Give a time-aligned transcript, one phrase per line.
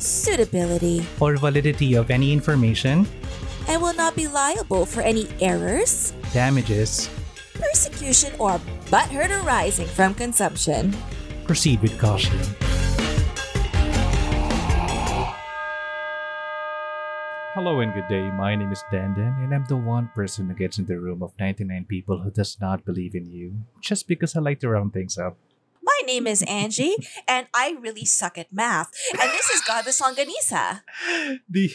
[0.00, 3.06] suitability, or validity of any information,
[3.68, 7.08] and will not be liable for any errors, damages,
[7.54, 8.58] persecution, or
[8.90, 10.96] butthurt arising from consumption.
[11.44, 12.38] proceed with caution.
[17.54, 18.30] Hello and good day.
[18.30, 21.34] My name is Dandan, and I'm the one person who gets in the room of
[21.38, 25.18] 99 people who does not believe in you just because I like to round things
[25.18, 25.36] up.
[25.82, 28.90] My name is Angie, and I really suck at math.
[29.12, 30.82] And this is Godless Longanisa.
[31.48, 31.72] The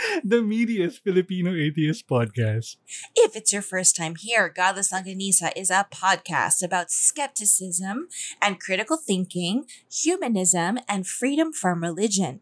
[0.24, 2.76] the Media's Filipino Atheist Podcast.
[3.16, 8.08] If it's your first time here, Godless Longanisa is a podcast about skepticism
[8.40, 12.40] and critical thinking, humanism, and freedom from religion.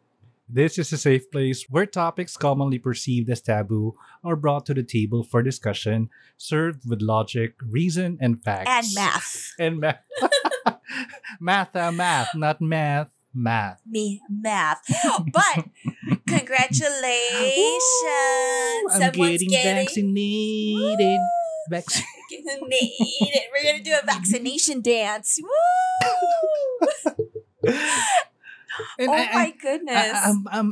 [0.49, 4.85] This is a safe place where topics commonly perceived as taboo are brought to the
[4.85, 8.71] table for discussion, served with logic, reason, and facts.
[8.71, 9.53] And math.
[9.59, 10.05] And math.
[11.41, 13.81] math, uh, math, not math, math.
[13.85, 14.83] Me, math.
[15.33, 15.67] But
[16.29, 16.95] congratulations.
[18.93, 21.19] I'm Someone's getting, getting vaccinated.
[21.69, 23.51] Vac- vaccinated.
[23.53, 25.41] We're going to do a vaccination dance.
[27.65, 27.73] Woo!
[28.99, 30.13] And oh I- my goodness.
[30.15, 30.69] I, I'm, I'm,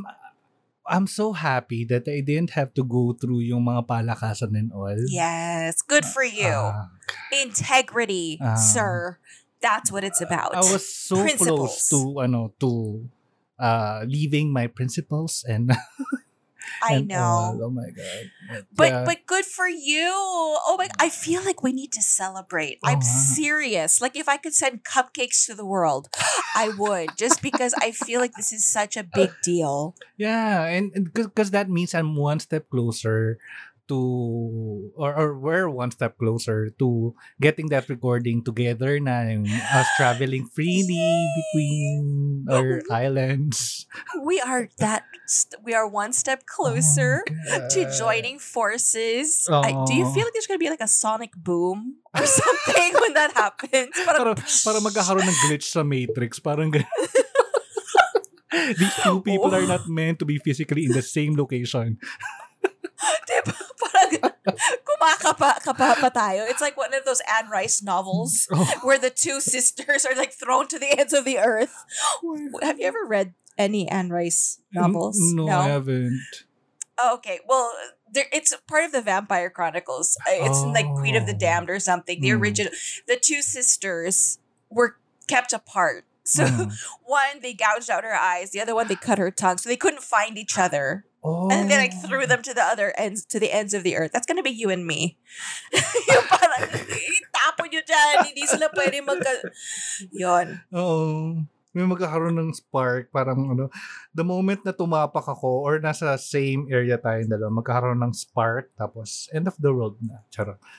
[0.87, 4.93] I'm so happy that I didn't have to go through yung mga palakasan and all.
[5.09, 5.81] yes.
[5.81, 6.53] Good for you.
[6.53, 6.93] Ah,
[7.33, 8.53] Integrity, Ah.
[8.55, 9.17] sir.
[9.61, 10.53] That's what it's about.
[10.53, 11.57] I was so Principles.
[11.57, 13.01] close to ano to
[13.57, 15.71] uh leaving my principles and
[16.83, 17.19] I and know.
[17.19, 17.59] all.
[17.63, 18.63] Oh my god.
[18.75, 19.03] But yeah.
[19.05, 20.09] but good for you.
[20.11, 22.79] Oh my I feel like we need to celebrate.
[22.83, 23.33] Oh, I'm wow.
[23.35, 24.01] serious.
[24.01, 26.09] Like if I could send cupcakes to the world,
[26.55, 27.17] I would.
[27.17, 29.95] just because I feel like this is such a big deal.
[30.17, 33.37] yeah, and because that means I'm one step closer
[33.87, 39.87] to or or we're one step closer to getting that recording together na yung us
[39.97, 41.05] traveling freely
[41.37, 43.85] between our islands.
[44.21, 49.45] We are that st- we are one step closer Oh, to joining forces.
[49.51, 50.13] I, do you Oh.
[50.13, 53.93] feel like there's gonna be like a sonic boom or something when that happens?
[54.05, 56.39] para, Parang, para magkakaroon ng glitch sa Matrix.
[56.41, 56.73] Parang
[58.55, 59.21] These two oh.
[59.21, 61.99] people are not meant to be physically in the same location.
[64.45, 66.47] Kumakapa kapa pa tayo.
[66.49, 70.33] It's like one of those Anne Rice novels Oh, where the two sisters are like
[70.33, 71.73] thrown to the ends of the earth.
[72.61, 75.17] Have you ever read any Anne Rice novels?
[75.19, 76.21] N- No, I haven't.
[76.97, 77.39] Oh, okay.
[77.47, 77.71] Well,
[78.11, 80.15] there, it's part of the Vampire Chronicles.
[80.27, 81.37] Uh, It's like Queen of the Oh.
[81.37, 82.21] Damned or something.
[82.21, 82.41] The Hmm.
[82.41, 82.71] original.
[83.07, 84.39] The two sisters
[84.69, 84.95] were
[85.27, 86.05] kept apart.
[86.23, 86.71] So Mm.
[87.03, 89.77] one they gouged out her eyes, the other one they cut her tongue, so they
[89.77, 91.05] couldn't find each other.
[91.25, 91.49] Oh.
[91.49, 92.29] And they like threw oh.
[92.29, 94.13] them to the other ends, to the ends of the earth.
[94.13, 95.17] That's gonna be you and me.
[96.13, 99.33] yung parang, itapon nyo dyan, hindi sila pwede magka...
[100.13, 100.61] Yun.
[100.69, 101.41] Oo.
[101.73, 103.09] May magkakaroon ng spark.
[103.09, 103.73] Parang ano,
[104.13, 108.69] the moment na tumapak ako or nasa same area tayong dalawa, magkakaroon ng spark.
[108.77, 110.21] Tapos, end of the world na.
[110.29, 110.61] Charot.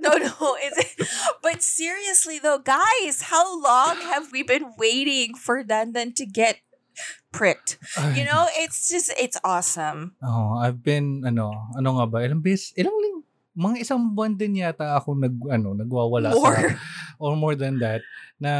[0.00, 0.58] No, no.
[0.60, 1.08] Is it?
[1.40, 6.60] But seriously though, guys, how long have we been waiting for Dandan to get
[7.32, 7.78] pricked?
[8.16, 10.16] You know, it's just, it's awesome.
[10.22, 13.22] Oh, I've been, ano, ano nga ba, ilang beses, ilang ling,
[13.56, 16.62] mga isang buwan din yata ako nag, ano, nagwawala sa, More.
[17.22, 18.00] or more than that,
[18.40, 18.52] na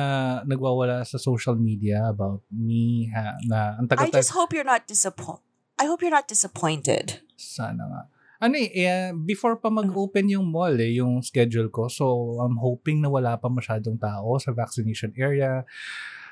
[0.44, 4.84] nagwawala sa social media about me, ha, na ang I tagal just hope you're not
[4.84, 5.46] disappointed.
[5.80, 7.24] I hope you're not disappointed.
[7.40, 8.02] sana nga.
[8.40, 11.92] Ano eh, eh, before pa mag-open yung mall eh, yung schedule ko.
[11.92, 15.64] So, I'm hoping na wala pa masyadong tao sa vaccination area.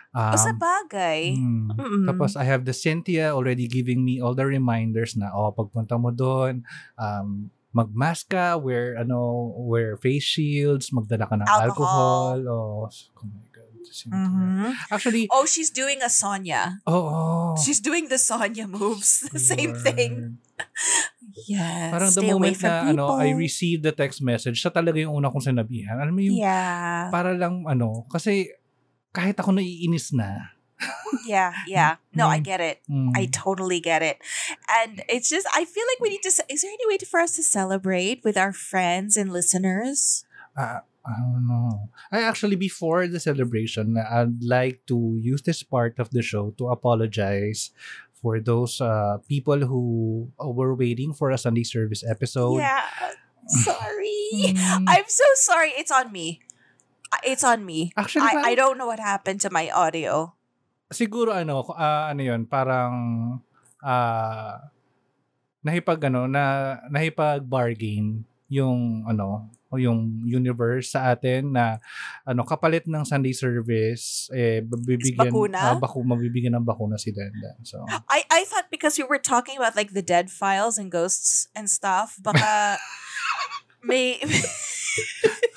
[0.08, 1.36] Um, o sa bagay.
[1.36, 1.68] mm.
[1.76, 2.04] Mm-mm.
[2.08, 6.08] Tapos I have the Cynthia already giving me all the reminders na oh pagpunta mo
[6.08, 6.64] doon
[6.96, 9.20] um magmask ka, wear ano,
[9.60, 11.68] wear face shields, magdala ka ng alcohol.
[11.68, 12.38] Alcohol.
[12.48, 13.66] Oh, oh my god.
[14.08, 14.72] Mhm.
[14.88, 16.80] Actually, Oh, she's doing a Sonya.
[16.88, 17.52] oh, oh.
[17.60, 19.24] She's doing the Sonya moves.
[19.32, 20.40] The same thing.
[21.46, 21.92] Yes.
[21.92, 25.52] Parang the moment na ano, I received the text message, siya talaga yung una kong
[25.54, 26.00] sinabihan.
[26.00, 27.08] Alam mo yung Yeah.
[27.12, 28.48] para lang ano, kasi
[29.14, 30.52] kahit ako naiinis na.
[31.26, 31.96] Yeah, yeah.
[32.14, 32.44] No, I Mm.
[32.46, 32.78] get it.
[32.86, 33.10] Mm.
[33.16, 34.22] I totally get it.
[34.70, 37.34] And it's just, I feel like we need to, is there any way for us
[37.36, 40.22] to celebrate with our friends and listeners?
[40.56, 41.88] Ah, I don't know.
[42.12, 46.68] I actually before the celebration, I'd like to use this part of the show to
[46.70, 47.70] apologize
[48.22, 52.58] for those uh, people who were waiting for a Sunday service episode.
[52.58, 52.82] yeah.
[53.48, 54.52] Sorry.
[54.52, 55.72] Mm, I'm so sorry.
[55.72, 56.40] It's on me.
[57.08, 57.92] Uh, It's on me.
[57.96, 60.34] actually, I, I parang- don't know what happened to my audio.
[60.88, 62.92] siguro ano, ah, ano 'yon, parang
[63.84, 64.56] ah
[65.60, 71.76] nahipag ano na nahipag bargain yung ano yung universe sa atin na
[72.24, 75.60] ano kapalit ng Sunday service eh bibigyan bakuna?
[75.60, 77.52] ah, baku mabibigyan ng bakuna si Denda.
[77.68, 81.52] So I, I thought because we were talking about like the dead files and ghosts
[81.52, 82.80] and stuff, baka
[83.84, 84.16] may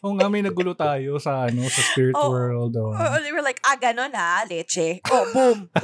[0.04, 2.30] Oo nga, may nagulo tayo sa ano sa spirit Oh.
[2.32, 2.72] world.
[2.76, 2.92] Oh.
[2.96, 5.00] Oh, they were like, ah, ganon ha, leche.
[5.12, 5.68] Oh, boom.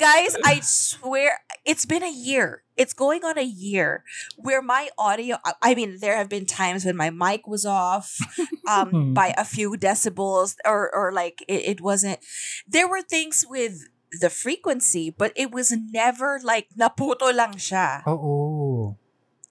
[0.00, 2.62] Guys, I swear, it's been a year.
[2.76, 4.02] It's going on a year
[4.40, 8.16] where my audio, I- mean, there have been times when my mic was off
[8.66, 12.18] um, by a few decibels or, or like it, it wasn't.
[12.66, 13.84] There were things with
[14.20, 18.00] the frequency, but it was never like naputo lang siya.
[18.08, 18.96] Oo.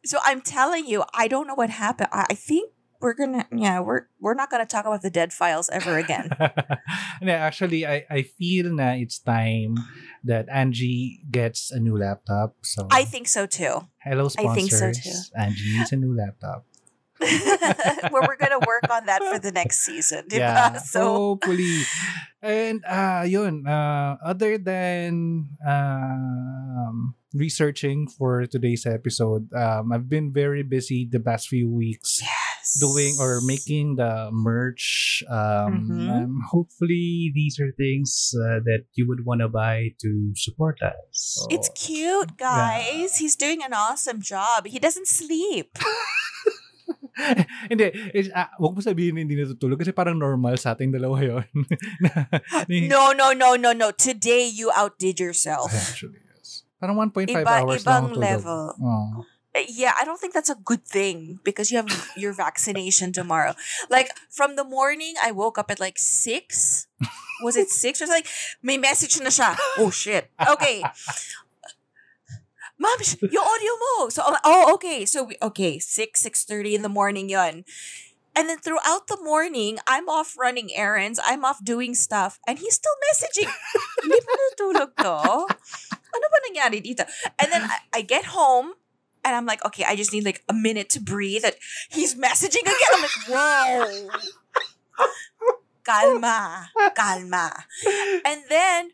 [0.04, 2.10] So I'm telling you, I don't know what happened.
[2.12, 2.72] I, I think
[3.02, 6.30] we're gonna, yeah, we're we're not gonna talk about the dead files ever again.
[7.20, 9.76] Hindi, actually, I, I feel na it's time
[10.24, 12.56] that Angie gets a new laptop.
[12.64, 13.88] So, I think so too.
[14.04, 14.56] hello I sponsors.
[14.56, 15.18] think so too.
[15.38, 16.66] Angie needs a new laptop.
[17.20, 20.24] Where we're gonna work on that for the next season.
[20.32, 20.40] Diba?
[20.40, 21.84] Yeah, So hopefully.
[22.42, 30.64] And, uh, yun, uh, other than um, researching for today's episode, um, I've been very
[30.64, 32.22] busy the past few weeks.
[32.70, 32.78] Yes.
[32.78, 35.24] doing or making the merch.
[35.26, 36.06] Um, Mhm.
[36.10, 41.42] um, hopefully, these are things uh, that you would want to buy to support us.
[41.50, 43.18] It's So, cute, guys.
[43.18, 44.70] He's doing an awesome job.
[44.70, 45.74] He doesn't sleep.
[47.70, 51.20] hindi, it's, ah, wag mo sabihin na hindi natutulog kasi parang normal sa ating dalawa
[52.72, 53.92] ni- No, no, no, no, no.
[53.92, 55.68] Today you outdid yourself.
[55.74, 56.64] Actually, yes.
[56.80, 58.24] Parang 1.5 Iba, hours lang ibang ang tulog.
[58.24, 58.62] level.
[58.80, 59.10] Oh.
[59.56, 63.56] Uh, Yeah, I don't think that's a good thing because you have your vaccination tomorrow.
[63.90, 66.88] Like from the morning, I woke up at like six.
[67.42, 68.30] Was it six or something?
[68.62, 69.58] May message na siya.
[69.78, 70.30] Oh shit.
[70.38, 70.84] Okay.
[72.80, 74.08] Mom, yung audio mo.
[74.08, 75.04] So, oh, okay.
[75.04, 77.68] So, we, okay, 6, 6.30 in the morning yon.
[78.40, 81.20] And then throughout the morning, I'm off running errands.
[81.20, 82.40] I'm off doing stuff.
[82.48, 83.52] And he's still messaging.
[83.52, 85.44] To?
[86.16, 86.40] Ano ba
[86.72, 87.04] dito?
[87.36, 88.79] And then I, I get home,
[89.24, 91.44] and I'm like, okay, I just need like a minute to breathe.
[91.46, 91.56] And
[91.90, 92.76] he's messaging again.
[92.94, 94.10] I'm like, whoa.
[95.84, 96.70] Calma.
[96.96, 97.66] Calma.
[98.26, 98.92] And then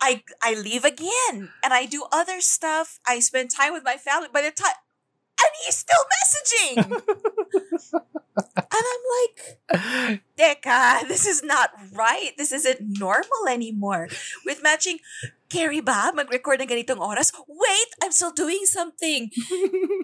[0.00, 3.00] I I leave again and I do other stuff.
[3.06, 4.28] I spend time with my family.
[4.32, 4.74] By the time
[5.38, 6.76] and he's still messaging.
[8.56, 9.34] and I'm like,
[10.38, 12.32] Teka, this is not right.
[12.36, 14.08] This isn't normal anymore.
[14.44, 14.98] With matching,
[15.48, 17.32] Carrie ba, mag-record ng ganitong oras?
[17.48, 19.32] Wait, I'm still doing something.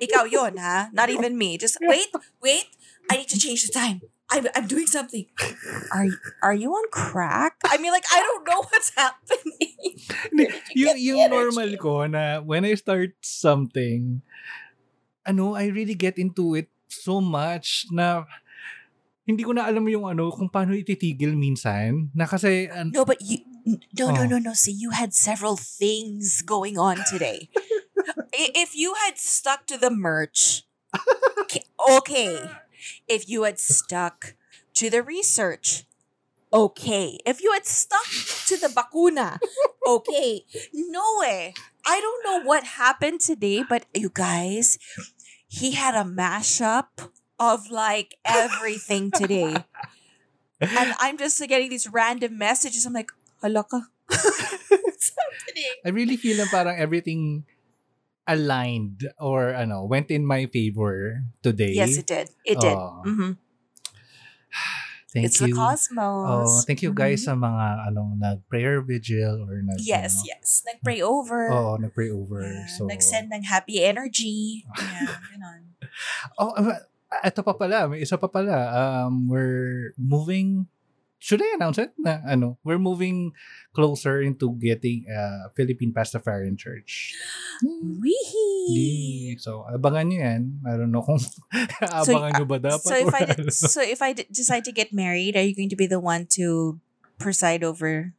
[0.01, 0.89] Ikaw yon ha?
[0.93, 1.59] Not even me.
[1.59, 2.09] Just wait,
[2.41, 2.73] wait.
[3.11, 4.01] I need to change the time.
[4.33, 5.29] I'm, I'm doing something.
[5.93, 6.09] Are
[6.43, 7.61] are you on crack?
[7.69, 9.77] I mean, like, I don't know what's happening.
[10.73, 14.25] You yung, yung normal ko na when I start something,
[15.27, 18.25] ano, I really get into it so much na
[19.25, 22.13] hindi ko na alam yung ano, kung paano ititigil minsan.
[22.13, 23.41] Na kasi, No, but you.
[23.97, 24.29] No, no, Oh.
[24.29, 24.53] no, no.
[24.53, 27.49] See, you had several things going on today.
[28.37, 30.69] If you had stuck to the merch,
[31.49, 32.37] okay, okay.
[33.09, 34.37] If you had stuck
[34.77, 35.89] to the research,
[36.53, 37.17] okay.
[37.25, 38.05] If you had stuck
[38.53, 39.41] to the bakuna,
[39.87, 40.45] okay.
[40.75, 41.55] No way.
[41.87, 44.77] I don't know what happened today, but you guys,
[45.55, 46.91] he had a mashup
[47.39, 49.55] of like everything today.
[50.61, 52.87] And I'm just getting these random messages.
[52.87, 53.87] I'm like, hala ka.
[55.85, 57.45] I really feel na parang everything
[58.27, 61.77] aligned or ano, went in my favor today.
[61.77, 62.27] Yes, it did.
[62.45, 62.79] It did.
[62.79, 63.03] Oh.
[63.05, 63.37] Mhm.
[65.15, 65.55] Thank it's you.
[65.55, 66.27] the cosmos.
[66.27, 67.27] Oh, thank you guys Mhm.
[67.31, 70.49] sa mga anong nag-prayer vigil or nag Yes, ano, yes.
[70.67, 71.55] Nag-pray over.
[71.55, 72.43] Oo, nag-pray over.
[72.43, 74.67] Yeah, so, Nag-send ng happy energy.
[74.75, 75.79] Yeah, ganon.
[76.35, 76.51] Oh,
[77.23, 78.75] ito pa pala, may isa pa pala.
[78.75, 80.67] Um, we're moving
[81.25, 81.97] Should I announce it?
[81.97, 83.33] Na ano, we're moving
[83.73, 87.17] closer into getting a Philippine Pastafarian Church.
[87.65, 89.41] Weehee.
[89.41, 90.43] So, abangan nyo yan.
[90.69, 91.17] I don't know kung
[91.81, 92.85] abangan nyo ba dapat.
[92.85, 93.49] So if I ano.
[93.73, 96.77] so if I decide to get married, are you going to be the one to
[97.17, 98.13] preside over?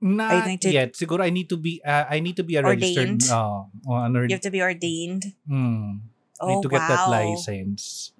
[0.00, 0.96] Not to- yet.
[0.96, 3.28] Siguro I need to be uh, I need to be a registered Ordained?
[3.28, 5.36] uh, oh, ano, You have to be ordained.
[5.44, 6.00] hmm,
[6.40, 8.13] Oh need to get that license.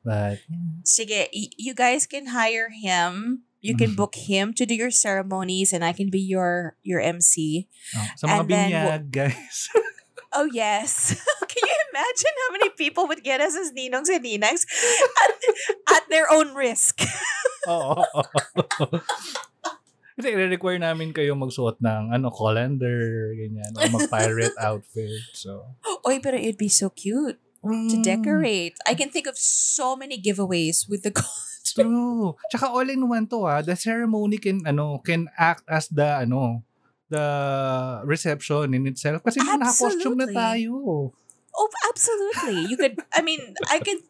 [0.00, 0.40] But
[0.82, 3.44] Sige, y- you guys can hire him.
[3.60, 4.00] You can Mhm.
[4.00, 7.68] book him to do your ceremonies and I can be your your MC.
[7.92, 9.68] oh, sa mga And binyag, guys.
[10.30, 11.10] Oh yes.
[11.50, 14.62] can you imagine how many people would get us as ninongs and ninangs
[15.26, 15.30] at,
[15.90, 17.02] at their own risk?
[17.66, 17.98] Oo.
[20.14, 25.18] Kasi i-require namin kayo magsuot ng ano, colander, ganyan, or mag-pirate outfit.
[25.34, 25.74] So,
[26.06, 28.76] Oy, pero it'd be so cute to Mm, decorate.
[28.88, 31.92] I can think of so many giveaways with the costume.
[31.92, 32.36] True.
[32.50, 33.60] Tsaka all in one to ah.
[33.60, 36.64] The ceremony can ano can act as the ano
[37.12, 37.26] the
[38.06, 41.10] reception in itself kasi naka-costume na tayo.
[41.50, 42.70] Oh, absolutely.
[42.70, 44.00] You could I mean, I could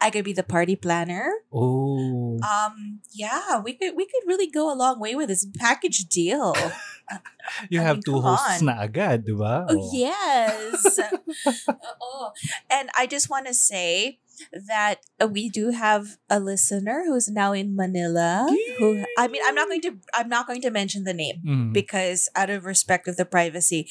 [0.00, 1.32] I could be the party planner.
[1.52, 2.38] Oh.
[2.44, 6.54] Um, yeah, we could we could really go a long way with this package deal.
[7.70, 8.66] you I have mean, two hosts on.
[8.66, 9.64] na agad, di ba?
[9.68, 11.00] Oh, yes.
[12.02, 12.32] oh,
[12.70, 14.20] and I just want to say
[14.52, 18.44] that we do have a listener who's now in Manila.
[18.78, 21.72] Who I mean, I'm not going to I'm not going to mention the name Mm.
[21.72, 23.88] because out of respect of the privacy.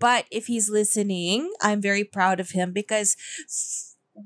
[0.00, 3.16] But if he's listening, I'm very proud of him because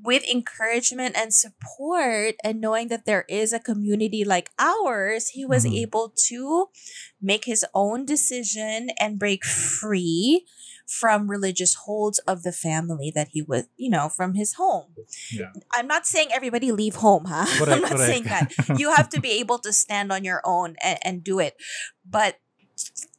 [0.01, 5.65] with encouragement and support and knowing that there is a community like ours, he was
[5.65, 5.77] Mhm.
[5.83, 6.69] able to
[7.21, 10.45] make his own decision and break free
[10.87, 14.93] from religious holds of the family that he was, you know, from his home.
[15.31, 15.51] Yeah.
[15.71, 17.45] I'm not saying everybody leave home, huh?
[17.71, 17.99] I'm not correct.
[18.11, 21.39] saying that you have to be able to stand on your own and, and do
[21.39, 21.55] it.
[22.03, 22.39] But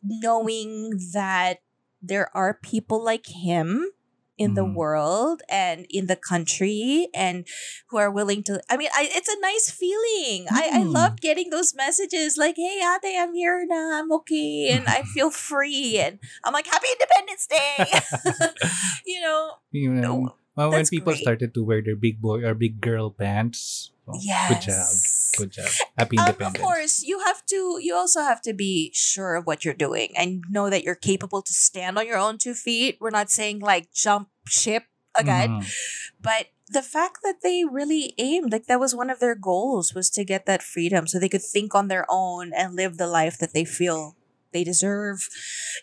[0.02, 1.60] knowing that
[2.02, 3.90] there are people like him
[4.38, 4.74] in the Mhm.
[4.74, 7.46] world and in the country and
[7.88, 10.48] who are willing to I mean I, it's a nice feeling.
[10.50, 10.92] I, I Mm.
[10.92, 15.30] love getting those messages like, hey ate, I'm here now, I'm okay and I feel
[15.30, 17.94] free and I'm like, Happy Independence Day
[19.06, 21.22] You know, You know, well, when people great.
[21.22, 23.90] started to wear their big boy or big girl pants.
[24.08, 24.94] oh, Good job.
[25.36, 25.68] Good job.
[25.98, 27.78] Happy Um, of course, you have to.
[27.80, 31.42] You also have to be sure of what you're doing and know that you're capable
[31.42, 32.98] to stand on your own two feet.
[33.00, 35.72] We're not saying like jump ship again, Mhm.
[36.20, 40.08] but the fact that they really aimed, like that was one of their goals, was
[40.10, 43.38] to get that freedom so they could think on their own and live the life
[43.38, 44.16] that they feel
[44.54, 45.26] they deserve.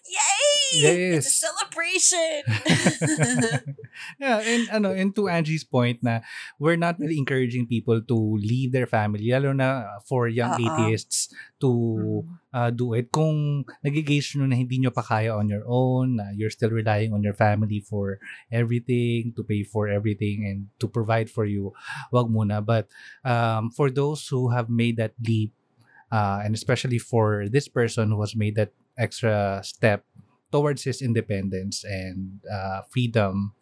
[0.08, 0.88] Yay!
[1.12, 1.44] It's a Yes.
[1.44, 2.42] celebration.
[4.24, 6.24] yeah, and ano, and to Angie's point na
[6.58, 10.64] we're not really encouraging people to leave their family, lalo na for young Oo.
[10.64, 11.28] atheists
[11.60, 12.24] to
[12.56, 13.12] uh, do it.
[13.12, 17.12] Kung nagigage nyo na hindi nyo pa kaya on your own, na you're still relying
[17.12, 18.18] on your family for
[18.52, 21.76] everything, to pay for everything, and to provide for you,
[22.16, 22.64] wag muna.
[22.64, 22.88] But
[23.28, 25.52] um, for those who have made that leap,
[26.12, 30.06] uh, and especially for this person who has made that extra step
[30.52, 33.54] towards his independence and uh, freedom.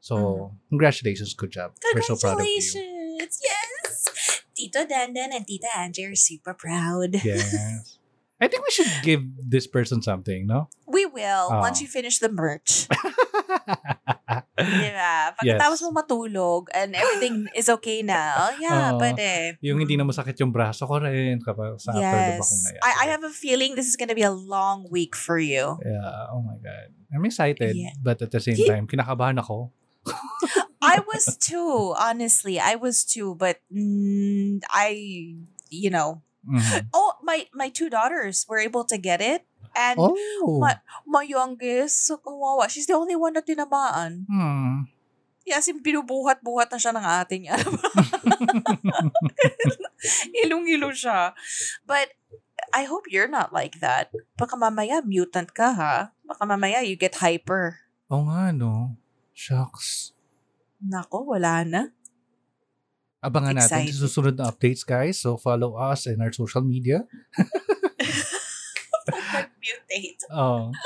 [0.00, 1.72] So, congratulations, good job.
[1.94, 2.60] We're so proud of you.
[2.62, 3.40] Congratulations!
[3.42, 4.42] Yes!
[4.54, 7.16] Tito Dandan and Tita Angie are super proud.
[7.24, 7.98] Yes.
[8.40, 10.68] I think we should give this person something, no?
[10.86, 11.58] We will Oh.
[11.60, 12.86] once you finish the merch.
[14.56, 15.36] Diba?
[15.36, 15.84] Pagkatapos Yes.
[15.84, 18.98] mo matulog and everything is okay na, oh, yeah, Oo.
[18.98, 19.60] pwede.
[19.60, 22.80] yung hindi na masakit yung braso ko rin kapag sa after the bakong na Yes.
[22.82, 25.76] I, I have a feeling this is gonna be a long week for you.
[25.84, 26.88] Yeah, oh my God.
[27.12, 27.92] I'm excited, Yeah.
[28.00, 29.70] but at the same time, kinakabahan ako.
[30.82, 32.60] I was too, honestly.
[32.62, 35.34] I was too, but mm, I,
[35.68, 36.94] you know, Mhm.
[36.94, 39.42] oh, my my two daughters were able to get it.
[39.76, 40.56] And Oh.
[40.56, 42.64] my, my youngest, so kawawa.
[42.72, 44.24] She's the only one na tinamaan.
[44.24, 44.88] Hmm.
[45.46, 47.54] Yes, yung binubuhat-buhat na siya ng ate niya.
[50.42, 51.36] Ilong-ilo siya.
[51.86, 52.10] But
[52.74, 54.10] I hope you're not like that.
[54.34, 55.96] Baka mamaya mutant ka ha.
[56.26, 57.78] Baka mamaya you get hyper.
[58.10, 58.98] Oo nga, no?
[59.30, 60.16] Shucks.
[60.82, 61.82] Nako, wala na.
[63.22, 63.94] Abangan natin Excited.
[63.94, 65.18] sa susunod na updates, guys.
[65.18, 67.06] So, follow us in our social media.
[69.12, 70.22] Mutate.
[70.30, 70.72] Oh.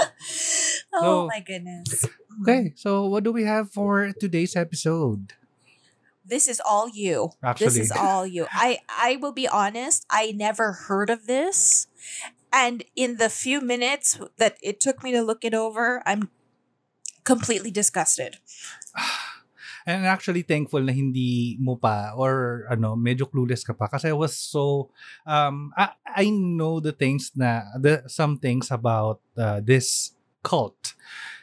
[0.92, 2.04] Oh So- my goodness.
[2.42, 2.76] Okay, mm-hmm.
[2.76, 5.34] so what do we have for today's episode?
[6.24, 7.30] This is all you.
[7.42, 8.46] Actually, This is all you.
[8.50, 11.86] I I will be honest, I never heard of this.
[12.52, 16.30] And in the few minutes that it took me to look it over, I'm
[17.24, 18.38] completely disgusted.
[19.86, 23.88] And actually thankful na hindi mo pa or ano, medyo clueless ka pa.
[23.88, 24.90] Kasi I was so
[25.24, 30.94] um I, I know the things na the some things about uh, this cult.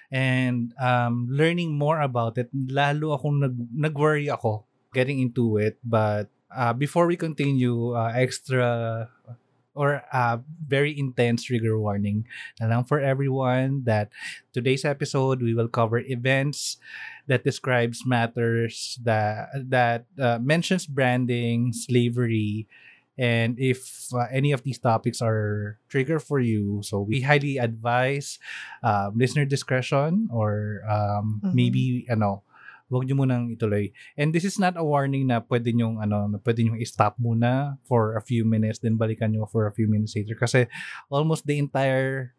[0.07, 4.63] And um learning more about it lalo akong nag nag-worry ako
[4.95, 5.77] getting into it.
[5.83, 9.09] But uh, before we continue uh, extra
[9.77, 12.25] or uh, very intense trigger warning
[12.59, 14.09] na lang for everyone that
[14.49, 16.81] today's episode we will cover events
[17.27, 22.67] that describes matters that that uh, mentions branding, slavery,
[23.19, 28.39] and if uh, any of these topics are trigger for you, so we highly advise
[28.83, 31.53] um, listener discretion or um, Mhm.
[31.53, 32.43] maybe ano,
[32.87, 33.91] wag niyo munang ituloy.
[34.15, 37.75] And this is not a warning na pwede nyo ano, na pwede nyo i-stop muna
[37.83, 40.71] for a few minutes then balikan nyo for a few minutes later kasi
[41.11, 42.31] almost the entire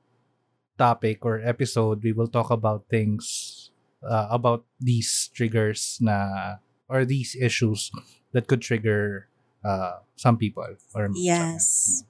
[0.79, 3.58] topic or episode we will talk about things
[4.03, 7.91] uh, about these triggers na or these issues
[8.33, 9.29] that could trigger
[9.65, 10.65] uh, some people
[10.95, 12.05] or Yes.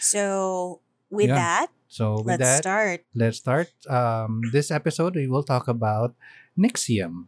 [0.00, 1.34] So with Yeah.
[1.34, 3.00] that, so with let's that start.
[3.14, 6.14] let's start um this episode we will talk about
[6.58, 7.26] NXIVM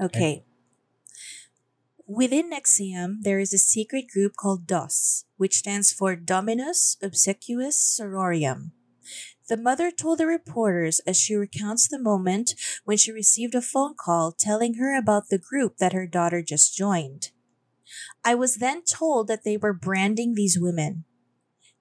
[0.00, 0.44] Okay.
[2.06, 8.72] Within NXIVM, there is a secret group called DOS, which stands for Dominus Obsequious Sororium.
[9.50, 12.54] The mother told the reporters as she recounts the moment
[12.84, 16.76] when she received a phone call telling her about the group that her daughter just
[16.76, 17.32] joined.
[18.24, 21.04] I was then told that they were branding these women.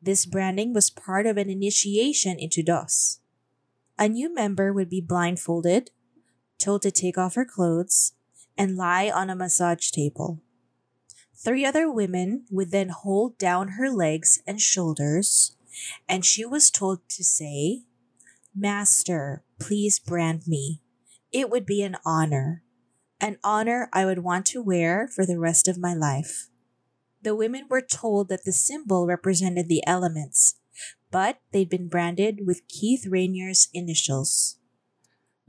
[0.02, 3.20] This branding was part of an initiation into DOS.
[4.00, 5.92] A new member would be blindfolded,
[6.58, 8.14] told to take off her clothes,
[8.58, 10.42] and lie on a massage table.
[11.36, 15.56] Three other women would then hold down her legs and shoulders,
[16.08, 17.84] and she was told to say,
[18.56, 20.82] Master, please brand me.
[21.32, 22.64] It would be an honor,
[23.22, 26.50] an honor I would want to wear for the rest of my life.
[27.22, 30.60] The women were told that the symbol represented the elements,
[31.12, 34.59] but they'd been branded with Keith Raniere's initials.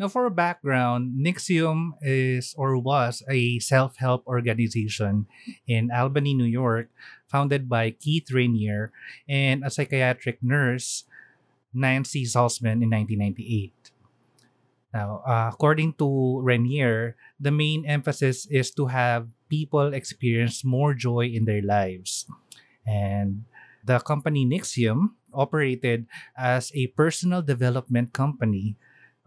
[0.01, 5.29] Now, for a background, NXIVM is or was a self help organization
[5.69, 6.89] in Albany, New York,
[7.29, 8.97] founded by Keith Raniere
[9.29, 11.05] and a psychiatric nurse,
[11.77, 13.93] Nancy Salzman, in 1998.
[14.97, 21.29] Now, uh, according to Raniere, the main emphasis is to have people experience more joy
[21.29, 22.25] in their lives.
[22.89, 23.45] And
[23.85, 28.81] the company NXIVM operated as a personal development company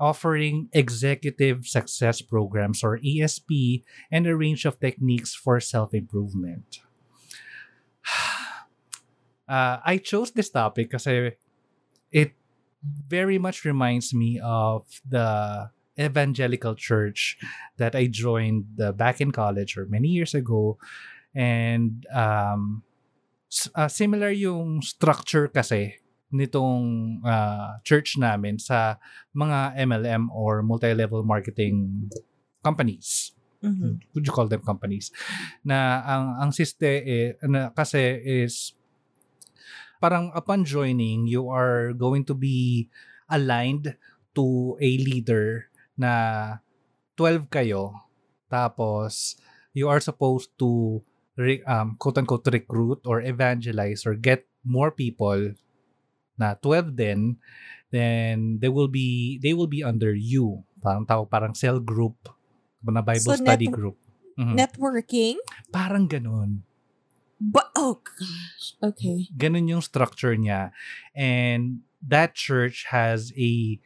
[0.04, 6.84] offering executive success programs or ESP and a range of techniques for self-improvement.
[9.44, 12.32] Uh, I chose this topic because it
[12.82, 17.38] very much reminds me of the evangelical church
[17.76, 20.80] that I joined uh, back in college or many years ago.
[21.36, 22.84] And um,
[23.76, 26.00] uh, similar yung structure kasi
[26.34, 28.98] nitong uh, church namin sa
[29.38, 32.10] mga MLM or multi-level marketing
[32.66, 33.38] companies.
[33.64, 34.04] Mhm.
[34.12, 35.14] Would you call them companies?
[35.64, 38.76] Na ang ang siste eh, na kasi is
[40.04, 42.92] parang upon joining you are going to be
[43.32, 43.96] aligned
[44.36, 46.60] to a leader na
[47.16, 47.96] 12 kayo
[48.52, 49.40] tapos
[49.72, 51.00] you are supposed to
[51.40, 55.56] re, um, quote unquote recruit or evangelize or get more people
[56.36, 57.38] na 12 din
[57.94, 62.18] then they will be they will be under you parang tawag parang cell group
[62.84, 63.98] na Bible So, study net- group
[64.34, 64.56] Mhm.
[64.58, 65.38] Networking?
[65.70, 66.66] parang ganun
[67.44, 68.80] But oh gosh.
[68.82, 69.28] Okay.
[69.36, 70.72] ganun yung structure niya
[71.12, 73.78] and that church has a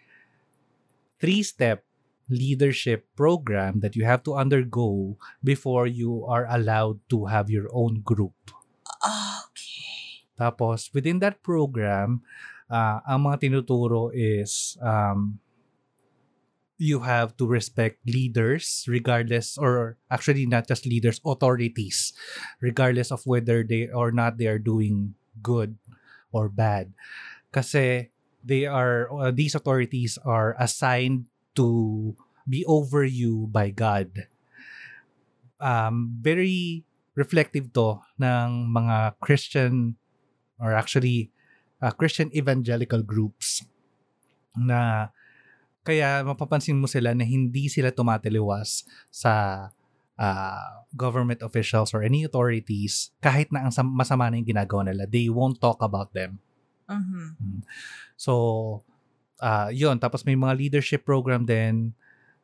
[1.20, 1.84] three-step
[2.30, 8.02] leadership program that you have to undergo before you are allowed to have your own
[8.04, 8.36] group
[9.02, 9.57] Okay.
[10.38, 12.22] Tapos, within that program,
[12.70, 15.42] ah, ang mga tinuturo is um,
[16.78, 22.14] you have to respect leaders regardless or actually not just leaders, authorities
[22.62, 25.76] regardless of whether they or not they are doing good
[26.32, 26.94] or bad.
[27.52, 28.14] Kasi
[28.46, 31.26] they are uh, these authorities are assigned
[31.58, 32.14] to
[32.48, 34.30] be over you by God.
[35.58, 36.86] Um, very
[37.18, 39.98] reflective to ng mga Christian
[40.58, 41.30] or actually
[41.82, 43.66] uh, Christian evangelical groups
[44.58, 45.10] na
[45.86, 49.66] kaya mapapansin mo sila na hindi sila tumataliwas sa
[50.20, 55.08] uh, government officials or any authorities kahit na ang sam- masama na yung ginagawa nila.
[55.08, 56.44] They won't talk about them.
[56.90, 57.64] Mm-hmm.
[58.20, 58.84] So,
[59.40, 60.02] uh, yun.
[60.02, 61.94] Tapos may mga leadership program din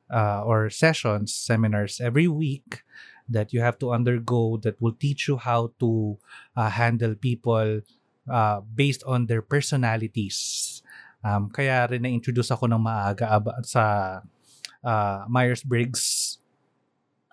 [0.08, 2.86] uh, or sessions, seminars every week
[3.28, 6.20] that you have to undergo that will teach you how to
[6.56, 7.82] uh, handle people
[8.30, 10.82] uh, based on their personalities.
[11.24, 13.28] Um, kaya rin na-introduce ako ng maaga
[13.64, 13.84] sa
[14.84, 16.38] uh, Myers-Briggs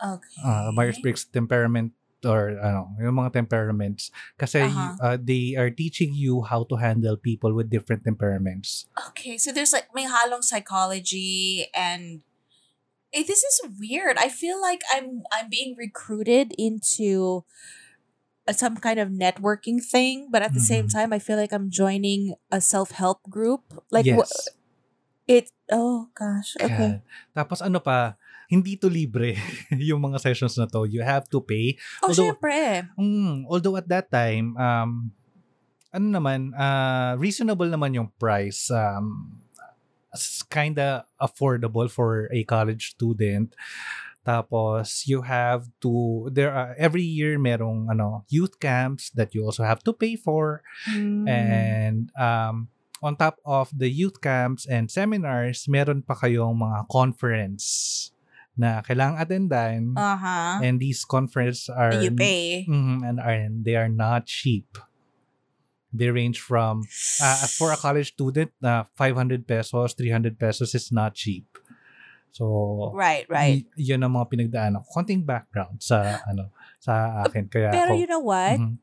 [0.01, 0.41] Okay.
[0.41, 1.93] uh, Myers-Briggs temperament
[2.25, 4.93] or ano, yung mga temperaments kasi Uh-huh.
[5.01, 8.89] uh, they are teaching you how to handle people with different temperaments.
[9.13, 12.23] Okay, so there's like may halong psychology and
[13.11, 14.15] Eh, this is weird.
[14.23, 17.43] I feel like I'm I'm being recruited into
[18.53, 20.95] some kind of networking thing, but at the same Mhm.
[20.95, 23.63] time, I feel like I'm joining a self help group.
[23.91, 24.17] Like yes.
[24.19, 24.53] wha-
[25.27, 25.47] it.
[25.71, 26.59] Oh gosh.
[26.59, 26.99] Okay.
[26.99, 27.03] God.
[27.35, 28.19] Tapos ano pa,
[28.51, 29.39] hindi to libre
[29.91, 30.83] yung mga sessions na to.
[30.91, 31.79] You have to pay.
[32.03, 32.91] Oh, Although- syempre.
[32.99, 35.15] Mm, although at that time, um,
[35.91, 38.71] ano naman, uh, reasonable naman yung price.
[38.75, 39.39] Um,
[40.51, 43.55] kinda affordable for a college student.
[44.31, 49.67] Tapos you have to there are every year merong ano youth camps that you also
[49.67, 51.27] have to pay for Mm.
[51.27, 52.71] and um
[53.03, 57.67] on top of the youth camps and seminars meron pa kayong mga conference
[58.55, 60.63] na kailangang attendan Uh-huh.
[60.63, 62.63] and these conference are you pay.
[62.71, 64.79] Mhm, and are and they are not cheap.
[65.91, 66.87] They range from
[67.19, 71.51] uh, for a college student, uh, 500 pesos, 300 pesos is not cheap.
[72.33, 73.67] So Right, right.
[73.67, 74.83] y- yun ang mga pinagdaanan.
[74.87, 75.01] ko.
[75.03, 78.59] Konting background sa ano sa akin kaya Pero ako, you know what?
[78.59, 78.79] Mhm,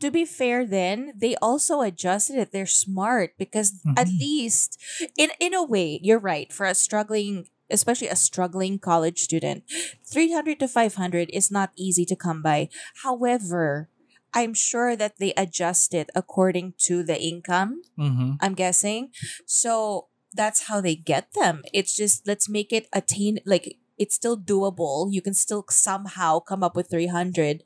[0.00, 4.20] to be fair then they also adjusted it they're smart because at Mhm.
[4.20, 4.76] least
[5.16, 9.64] in in a way you're right for a struggling especially a struggling college student
[10.04, 12.68] 300 to 500 is not easy to come by
[13.00, 13.88] however
[14.36, 18.36] i'm sure that they adjust it according to the income mhm.
[18.44, 19.08] i'm guessing
[19.48, 21.62] so that's how they get them.
[21.72, 25.06] It's just let's make it attain like it's still doable.
[25.10, 27.62] You can still somehow come up with 300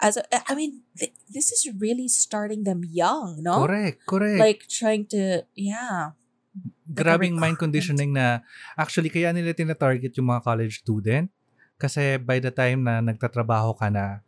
[0.00, 3.64] as a, i mean th- this is really starting them young no?
[3.64, 4.40] Correct, correct.
[4.40, 6.16] like trying to yeah.
[6.90, 8.42] Grabing mind conditioning na
[8.74, 11.30] actually kaya nila tina-target yung mga college student?
[11.78, 14.20] Kasi by the time na nagtatrabaho ka na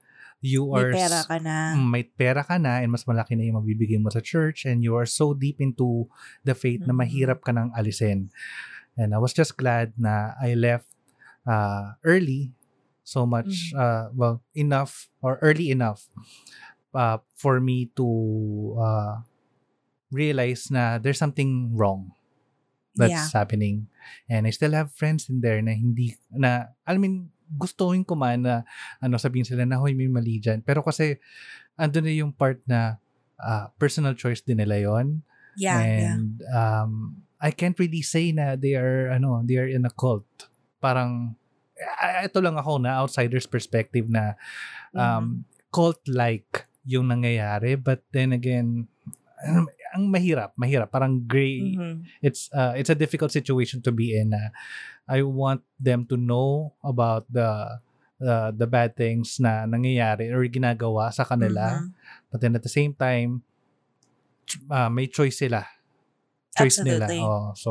[0.42, 3.32] you may are pera s- ka na Mm, may pera ka na and mas malaki
[3.32, 6.04] na yung mabibigay mo sa church and you are so deep into
[6.44, 7.00] the faith na Mhm.
[7.00, 8.28] mahirap ka nang alisin.
[8.98, 10.90] And I was just glad na I left
[11.48, 12.52] uh, early
[13.02, 13.78] so much, Mhm.
[13.80, 16.06] uh, well, enough or early enough
[16.92, 18.06] uh, for me to
[18.76, 19.14] uh,
[20.12, 22.12] realize na there's something wrong
[22.94, 23.32] that's Yeah.
[23.32, 23.88] happening.
[24.28, 28.44] And I still have friends in there na hindi, na, I mean, gustuhin ko man
[28.44, 28.64] na,
[28.98, 30.64] ano, sabihin sila na, hoy, may mali dyan.
[30.64, 31.20] Pero kasi,
[31.76, 33.00] andun na yung part na
[33.40, 35.24] ah, personal choice din nila yon
[35.56, 36.92] yeah yeah And um,
[37.42, 40.48] I can't really say na they are, ano, they are in a cult.
[40.80, 41.36] Parang,
[42.00, 44.38] ah, ito lang ako na outsider's perspective na
[44.94, 47.74] um, cult-like yung nangyayari.
[47.74, 48.86] But then again,
[49.92, 50.88] ang mahirap, mahirap.
[50.90, 52.08] Parang gray, Mhm.
[52.24, 54.32] it's uh, it's a difficult situation to be in.
[54.32, 54.50] Uh,
[55.06, 57.78] I want them to know about the
[58.22, 61.82] uh, the bad things na nangyayari or ginagawa sa kanila.
[61.84, 61.92] Mhm.
[62.32, 63.42] But then at the same time,
[64.70, 65.66] uh, may choice sila.
[66.56, 67.18] Choice Absolutely.
[67.18, 67.28] nila.
[67.28, 67.70] Oh, so,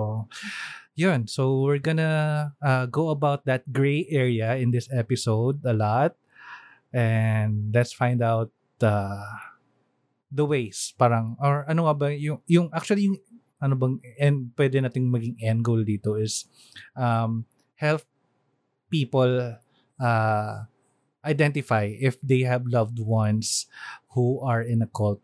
[0.97, 1.29] yun.
[1.29, 6.17] So, we're gonna uh, go about that gray area in this episode a lot.
[6.91, 8.51] And let's find out
[8.83, 9.21] the
[10.31, 10.95] the ways.
[10.97, 13.19] Parang, or ano nga ba, yung, yung actually, yung,
[13.61, 16.49] ano bang, and pwede nating maging end goal dito is
[16.97, 17.45] um,
[17.77, 18.01] help
[18.89, 19.55] people
[20.01, 20.55] uh,
[21.21, 23.69] identify if they have loved ones
[24.17, 25.21] who are in a cult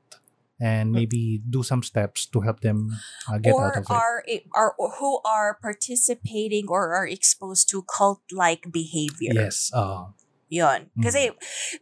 [0.59, 2.89] and maybe do some steps to help them
[3.29, 3.91] uh, get or out of it.
[3.91, 4.23] are
[4.55, 9.69] are or who are participating or are exposed to cult like behavior Yes.
[9.73, 10.13] Uh,
[10.49, 10.89] Yun.
[10.97, 11.03] Mm.
[11.03, 11.31] Kasi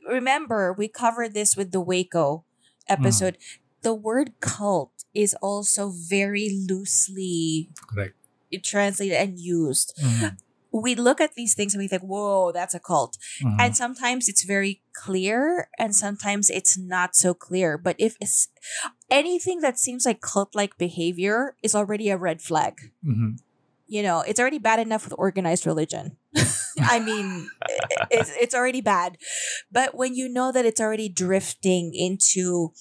[0.09, 2.43] remember, we covered this with the Waco
[2.87, 3.37] episode.
[3.81, 8.15] The word cult is also very loosely correct.
[8.63, 9.91] translated and used.
[10.01, 10.37] Mhm.
[10.71, 13.17] We look at these things and we think, whoa, that's a cult.
[13.43, 13.55] Mhm.
[13.59, 17.77] And sometimes it's very clear and sometimes it's not so clear.
[17.77, 18.47] But if it's
[19.09, 22.91] anything that seems like cult like behavior is already a red flag.
[23.03, 23.39] Mhm.
[23.87, 26.17] You know, it's already bad enough with organized religion.
[26.79, 27.49] I mean,
[28.09, 29.17] it's, it's already bad.
[29.71, 32.73] But when you know that it's already drifting into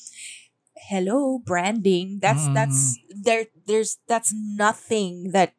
[0.88, 3.22] hello branding, that's that's mm.
[3.22, 5.54] there there's that's nothing that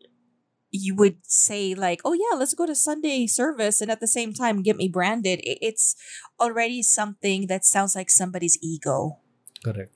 [0.72, 4.34] you would say like, "Oh yeah, let's go to Sunday service and at the same
[4.34, 5.96] time get me branded." It's
[6.40, 9.20] already something that sounds like somebody's ego.
[9.64, 9.95] Correct.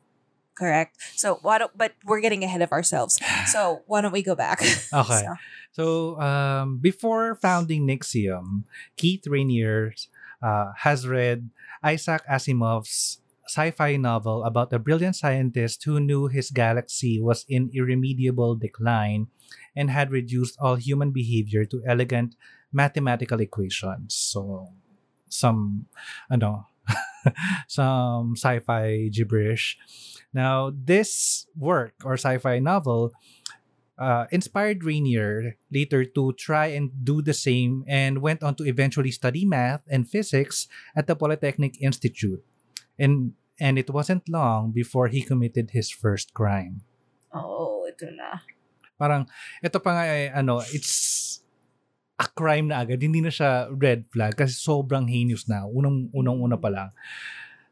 [0.60, 1.00] Correct.
[1.16, 3.18] So why don't but we're getting ahead of ourselves.
[3.48, 4.60] So why don't we go back?
[4.92, 5.24] Okay.
[5.24, 5.34] So,
[5.72, 5.88] So,
[6.20, 8.66] um, before founding NXIVM,
[8.98, 9.94] Keith Raniere
[10.44, 11.50] uh, has read
[11.86, 18.58] Isaac Asimov's sci-fi novel about a brilliant scientist who knew his galaxy was in irremediable
[18.58, 19.28] decline
[19.76, 22.36] and had reduced all human behavior to elegant
[22.74, 24.14] mathematical equations.
[24.14, 24.74] So,
[25.30, 25.86] some,
[26.30, 26.69] ano,
[27.68, 29.78] some sci-fi gibberish.
[30.34, 33.12] Now, this work or sci-fi novel
[34.00, 39.12] uh, inspired Raniere later to try and do the same and went on to eventually
[39.12, 42.42] study math and physics at the Polytechnic Institute.
[42.98, 46.88] And and it wasn't long before he committed his first crime.
[47.36, 48.40] Oh, ito na.
[48.96, 49.28] Parang
[49.60, 51.44] ito pa nga ay, ano, it's
[52.20, 53.00] a crime na agad.
[53.00, 55.64] Hindi na siya red flag kasi sobrang heinous na.
[55.64, 56.92] Unang unang una pa lang.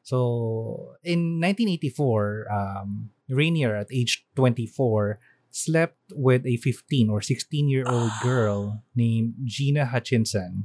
[0.07, 5.19] So, in 1984, um, Rainier at age 24
[5.51, 10.63] slept with a 15 or 16 year old girl named Gina Hutchinson.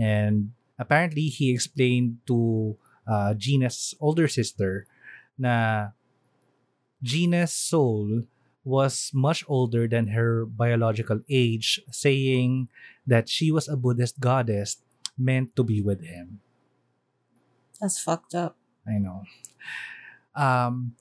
[0.00, 4.88] And apparently, he explained to uh, Gina's older sister
[5.36, 5.92] na
[7.04, 8.24] Gina's soul
[8.64, 12.68] was much older than her biological age, saying
[13.06, 14.80] that she was a Buddhist goddess
[15.18, 16.40] meant to be with him.
[17.80, 18.56] That's fucked up.
[18.86, 19.24] I know.
[20.34, 20.96] Um,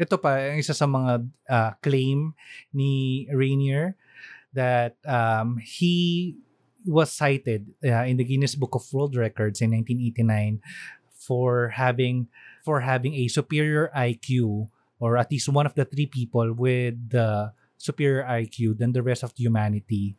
[0.00, 2.34] ito pa, ang isa sa mga uh, claim
[2.72, 3.94] ni Rainier
[4.52, 6.36] that um, he
[6.84, 10.60] was cited uh, in the Guinness Book of World Records in 1989
[11.14, 12.26] for having
[12.66, 14.66] for having a superior IQ
[14.98, 19.22] or at least one of the three people with the superior IQ than the rest
[19.22, 20.14] of humanity.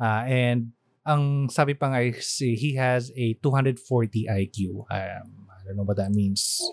[0.00, 0.72] Uh, and
[1.04, 3.76] ang sabi pa nga is he has a 240
[4.26, 4.88] IQ.
[4.88, 6.64] Um, I don't know what that means.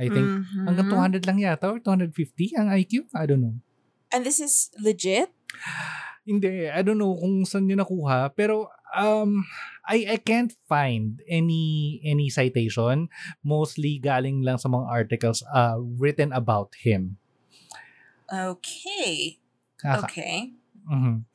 [0.00, 0.64] I think Mhm.
[0.66, 3.06] hanggang 200 lang yata or 250 ang IQ.
[3.12, 3.60] I don't know.
[4.08, 5.28] And this is legit?
[6.28, 8.32] Hindi, I don't know kung saan niya nakuha.
[8.32, 9.42] Pero um,
[9.84, 13.10] I, I can't find any any citation.
[13.42, 17.18] Mostly galing lang sa mga articles uh, written about him.
[18.30, 19.38] Okay.
[19.82, 20.36] Nakaka- Okay.
[20.88, 21.26] Mhm.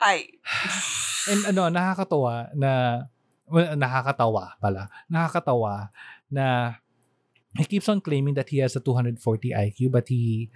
[0.00, 0.32] I
[1.30, 3.04] And ano, nakakatawa na,
[3.44, 5.92] well, nakakatawa pala, nakakatawa
[6.30, 6.76] na
[7.56, 9.18] he keeps on claiming that he has a 240
[9.52, 10.48] IQ but he,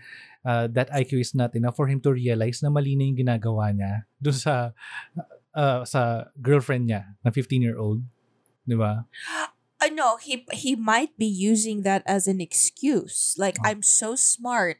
[0.45, 3.75] uh, that IQ is not enough for him to realize na mali na yung ginagawa
[3.75, 4.71] niya dun sa,
[5.57, 8.01] uh, sa girlfriend niya na 15-year-old.
[8.65, 9.05] Di ba?
[9.83, 13.35] I know he he might be using that as an excuse.
[13.35, 13.67] Like Oh.
[13.67, 14.79] I'm so smart.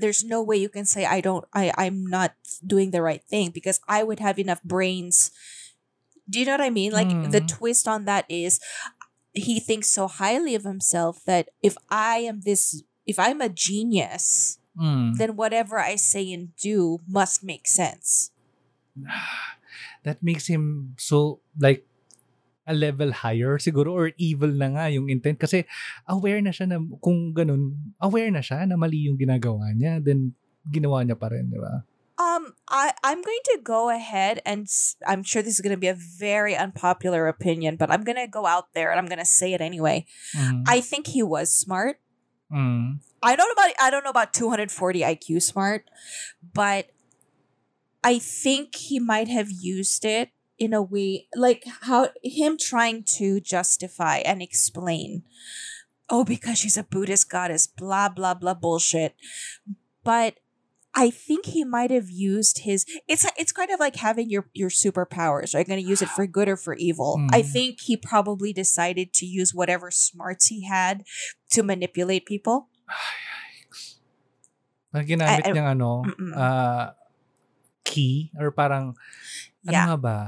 [0.00, 2.34] There's no way you can say I don't I I'm not
[2.66, 5.30] doing the right thing because I would have enough brains.
[6.28, 6.92] Do you know what I mean?
[6.92, 7.48] Like the Mm.
[7.48, 8.60] twist on that is
[9.32, 14.58] he thinks so highly of himself that if I am this if I'm a genius,
[14.78, 15.18] Mm.
[15.18, 18.30] then whatever I say and do must make sense.
[20.02, 21.84] That makes him so, like,
[22.70, 25.66] a level higher siguro or evil na nga yung intent kasi
[26.06, 30.38] aware na siya na kung ganun, aware na siya na mali yung ginagawa niya then
[30.70, 31.82] ginawa niya pa rin, di ba?
[32.20, 34.68] Um, I I'm going to go ahead and
[35.08, 38.28] I'm sure this is going to be a very unpopular opinion, but I'm going to
[38.28, 40.04] go out there and I'm going to say it anyway.
[40.36, 40.68] Mm.
[40.68, 41.96] I think he was smart.
[42.52, 43.00] Mm.
[43.22, 45.88] I don't know about I don't know about 240 IQ smart,
[46.52, 46.92] but
[48.04, 50.28] I think he might have used it
[50.60, 55.24] in a way like how him trying to justify and explain.
[56.12, 59.16] Oh, because she's a Buddhist goddess, blah blah blah bullshit.
[60.04, 60.36] But
[60.92, 64.68] I think he might have used his it's it's kind of like having your your
[64.74, 65.54] superpowers.
[65.54, 67.16] Are you going to use it for good or for evil?
[67.32, 67.46] I Mm.
[67.48, 71.06] think he probably decided to use whatever smarts he had
[71.56, 72.68] to manipulate people.
[74.90, 76.32] Parang ginamit I- I- niyang ano, Mm-mm.
[76.34, 76.98] ah,
[77.86, 78.98] key or parang,
[79.62, 79.86] ano Yeah.
[79.86, 80.18] nga ba?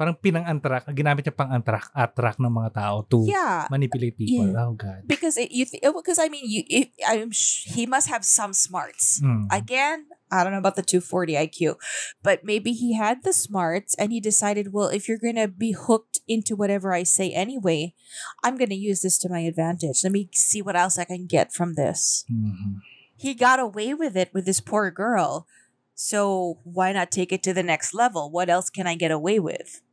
[0.00, 4.48] Parang pinang-attract, ginamit niya pang attract, attract ng mga tao to Yeah, manipulate people.
[4.48, 4.64] Yeah.
[4.64, 5.04] Oh, God.
[5.04, 8.56] because it, you th- because I mean you it, I'm sh- he must have some
[8.56, 9.20] smarts.
[9.20, 9.52] Mm.
[9.52, 11.76] Again, I don't know about the 240 IQ,
[12.24, 16.24] but maybe he had the smarts and he decided, well, if you're gonna be hooked
[16.24, 17.92] into whatever I say anyway,
[18.40, 20.00] I'm gonna use this to my advantage.
[20.00, 22.24] Let me see what else I can get from this.
[22.32, 22.80] Mhm.
[23.20, 25.44] He got away with it with this poor girl.
[25.92, 28.32] So why not take it to the next level?
[28.32, 29.84] What else can I get away with?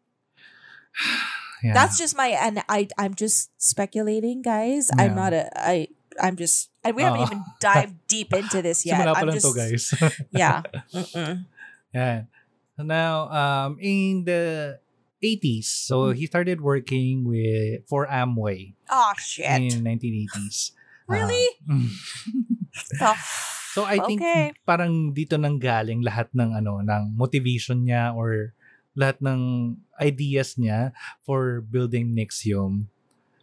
[1.66, 1.74] Yeah.
[1.74, 4.94] That's just my and I I'm just speculating, guys.
[4.94, 5.90] I'm not a I
[6.22, 7.34] I'm just and we haven't Oo.
[7.34, 9.02] even dived deep into this yet.
[9.02, 9.84] Simula I'm just to, guys.
[10.30, 10.62] yeah.
[10.94, 11.50] Mm-mm.
[11.90, 12.30] Yeah.
[12.78, 14.78] So now, um, in the
[15.18, 16.22] 80s, so Mm-hmm.
[16.22, 19.50] he started working with for Amway Oh shit.
[19.50, 20.78] in 1980s.
[21.10, 21.48] Really?
[21.66, 21.90] Uh,
[23.02, 23.16] The
[23.74, 24.54] so I think Okay.
[24.62, 28.54] parang dito nang galing lahat ng ano ng motivation niya or
[28.98, 32.90] lahat ng ideas niya for building NXIVM.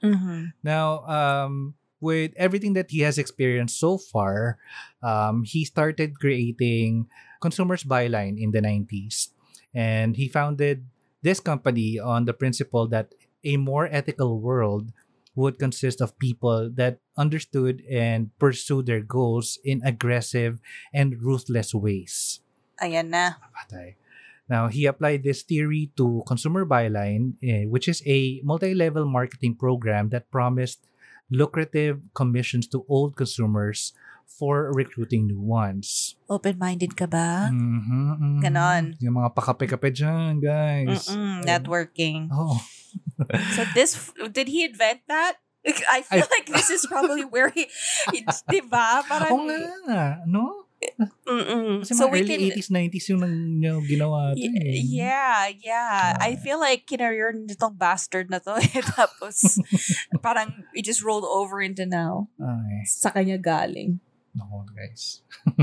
[0.03, 0.53] Mhm.
[0.61, 4.61] Now, um, with everything that he has experienced so far,
[5.01, 7.09] um, he started creating
[7.41, 9.33] Consumers Buyline in the 90s.
[9.73, 10.85] And he founded
[11.25, 14.93] this company on the principle that a more ethical world
[15.35, 20.61] would consist of people that understood and pursued their goals in aggressive
[20.93, 22.39] and ruthless ways.
[22.79, 23.41] Ayan na.
[23.51, 23.99] Patay.
[24.49, 30.13] Now, he applied this theory to Consumer Byline, eh, which is a multi-level marketing program
[30.13, 30.85] that promised
[31.33, 33.97] lucrative commissions to old consumers
[34.29, 36.17] for recruiting new ones.
[36.29, 37.49] Open-minded ka ba?
[37.49, 38.39] Mhm, mhm.
[38.45, 38.85] Ganon.
[39.01, 41.09] Yung mga pakape-kape dyan, guys.
[41.09, 42.29] Mm-mm, networking.
[42.33, 42.61] Oh.
[43.55, 45.41] So this, did he invent that?
[45.65, 47.67] I feel like this is probably where he,
[48.13, 49.01] it's, di ba?
[49.09, 49.49] Parang, Oo
[49.89, 50.64] nga, no?
[51.27, 51.81] Mm-mm.
[51.83, 54.79] Kasi So mga we early can, 80s, 90s yung nang, yung ginawa ito Y- eh.
[55.03, 56.17] Yeah, yeah.
[56.21, 56.41] I Ah.
[56.41, 58.57] feel like kinarier nitong bastard na to.
[58.59, 58.83] eh.
[58.97, 59.59] Tapos,
[60.25, 62.29] parang it just rolled over into now.
[62.39, 64.01] Ay, Sa kanya galing.
[64.35, 65.23] nako guys.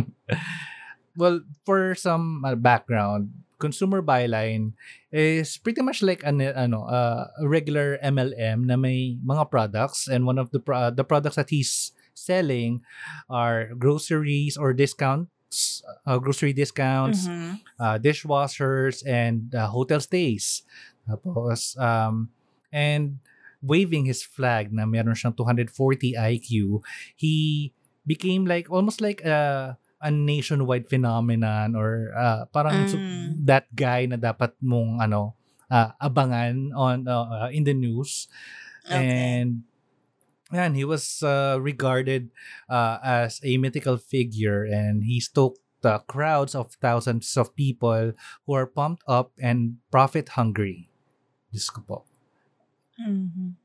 [1.19, 4.73] well, for some uh, background, Consumer Byline
[5.11, 10.25] is pretty much like an ano uh, a regular MLM na may mga products and
[10.25, 12.81] one of the pro- the products that he's selling
[13.29, 17.59] are groceries or discounts uh, grocery discounts Mhm.
[17.79, 20.63] uh, dishwashers and uh, hotel stays.
[21.09, 22.29] Tapos, um,
[22.71, 23.19] and
[23.61, 26.81] waving his flag na meron siyang 240 IQ,
[27.17, 27.71] he
[28.05, 33.45] became like almost like a, a nationwide phenomenon or uh, parang Mm.
[33.45, 35.33] that guy na dapat mong ano
[35.69, 38.27] uh, abangan on uh, uh, in the news
[38.85, 39.01] Okay.
[39.01, 39.63] and
[40.51, 42.29] and he was uh, regarded
[42.69, 48.13] uh, as a mythical figure and he stoked the crowds of thousands of people
[48.45, 50.89] who are pumped up and profit hungry.
[51.51, 51.97] Diyos ko po.
[53.01, 53.57] Mhm.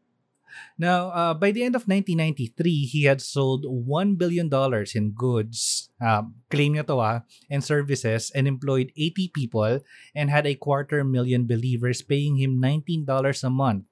[0.79, 4.49] Now, uh, by the end of 1993, he had sold $1 billion
[4.94, 7.20] in goods, um, claim niya to ah,
[7.51, 9.81] and services, and employed 80 people
[10.14, 13.85] and had a quarter million believers paying him $19 a month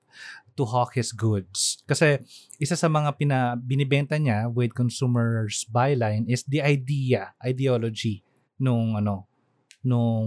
[0.55, 1.83] to hawk his goods.
[1.85, 2.23] Kasi
[2.57, 8.23] isa sa mga pina, binibenta niya with consumers byline is the idea, ideology
[8.57, 9.27] nung ano,
[9.83, 10.27] nung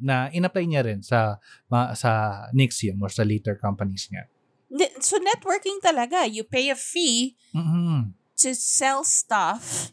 [0.00, 1.36] na in-apply niya rin sa
[1.68, 4.30] ma- sa Nixium or sa later companies niya.
[4.70, 6.24] Ni- So networking talaga.
[6.24, 8.14] You pay a fee Mhm.
[8.40, 9.92] to sell stuff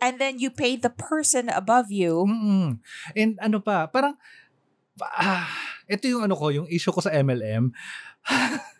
[0.00, 2.26] and then you pay the person above you.
[2.26, 2.82] Mm-mm.
[3.14, 4.18] And ano pa, parang,
[5.00, 5.46] ah,
[5.86, 7.70] ito yung ano ko, yung issue ko sa MLM.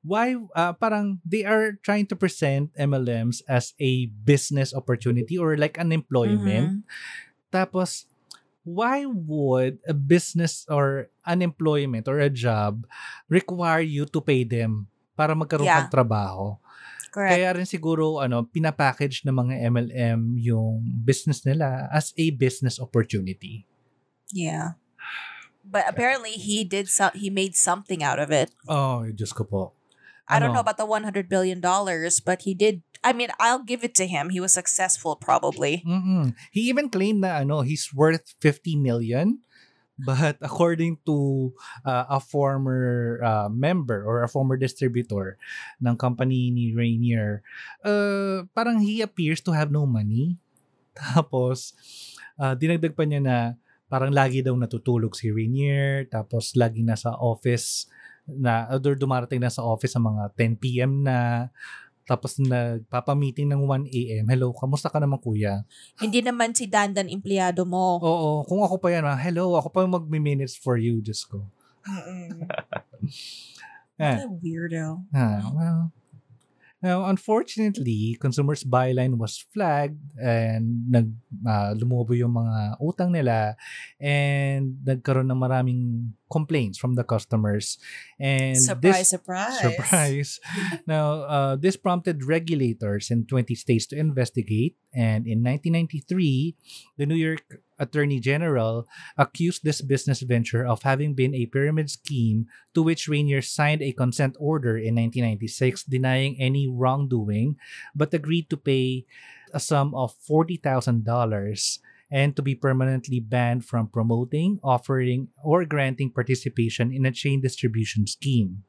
[0.00, 5.76] Why, ah, parang they are trying to present MLMs as a business opportunity or like
[5.76, 6.80] an employment.
[6.80, 6.88] Mhm.
[7.52, 8.08] Tapos,
[8.64, 12.88] why would a business or unemployment or a job
[13.28, 15.84] require you to pay them para magkaroon Yeah.
[15.84, 16.56] ng trabaho?
[17.10, 17.36] Correct.
[17.36, 23.66] Kaya rin siguro ano, pinapackage ng mga MLM yung business nila as a business opportunity.
[24.32, 24.78] yeah.
[25.60, 28.48] But apparently he did some he made something out of it.
[28.64, 29.62] Oh, Diyos ko po.
[30.30, 30.62] I don't Ano?
[30.62, 34.04] know about the 100 billion dollars, but he did I mean, I'll give it to
[34.04, 34.28] him.
[34.28, 35.80] He was successful probably.
[35.88, 36.36] Mm-mm.
[36.52, 39.40] He even claimed na ano, he's worth 50 million.
[39.96, 41.52] But according to
[41.84, 45.36] uh, a former uh, member or a former distributor
[45.80, 47.40] ng company ni Rainier,
[47.84, 50.36] uh, parang he appears to have no money.
[50.96, 51.72] Tapos,
[52.36, 53.36] uh, dinagdag pa niya na
[53.88, 56.04] parang lagi daw natutulog si Rainier.
[56.08, 57.88] Tapos, lagi nasa office
[58.38, 61.02] na, or dumarating na sa office sa mga 10 p.m.
[61.02, 61.48] na.
[62.10, 64.24] Tapos, nagpapamiting ng 1 a.m.
[64.26, 65.62] Hello, kamusta ka naman kuya?
[66.02, 68.02] Hindi naman si Dandan empleyado mo.
[68.02, 71.46] Oo, kung ako pa yan, ah, hello, ako pa yung mag-minutes for you, Diyos ko.
[74.00, 75.04] Eh, weirdo.
[75.12, 75.80] ah, well,
[76.80, 81.12] now, unfortunately, Consumers Byline was flagged and nag,
[81.44, 83.60] ah, lumubo yung mga utang nila
[84.00, 85.80] and nagkaroon ng maraming
[86.30, 87.78] complaints from the customers.
[88.18, 89.58] And surprise, this, surprise.
[89.60, 90.40] Surprise.
[90.86, 94.76] now, uh, this prompted regulators in 20 states to investigate.
[94.94, 96.56] And in 1993,
[96.96, 97.42] the New York
[97.78, 103.44] Attorney General accused this business venture of having been a pyramid scheme to which Raniere
[103.44, 107.56] signed a consent order in 1996 denying any wrongdoing,
[107.94, 109.06] but agreed to pay
[109.52, 111.78] a sum of $40,000
[112.10, 118.06] and to be permanently banned from promoting, offering, or granting participation in a chain distribution
[118.06, 118.66] scheme.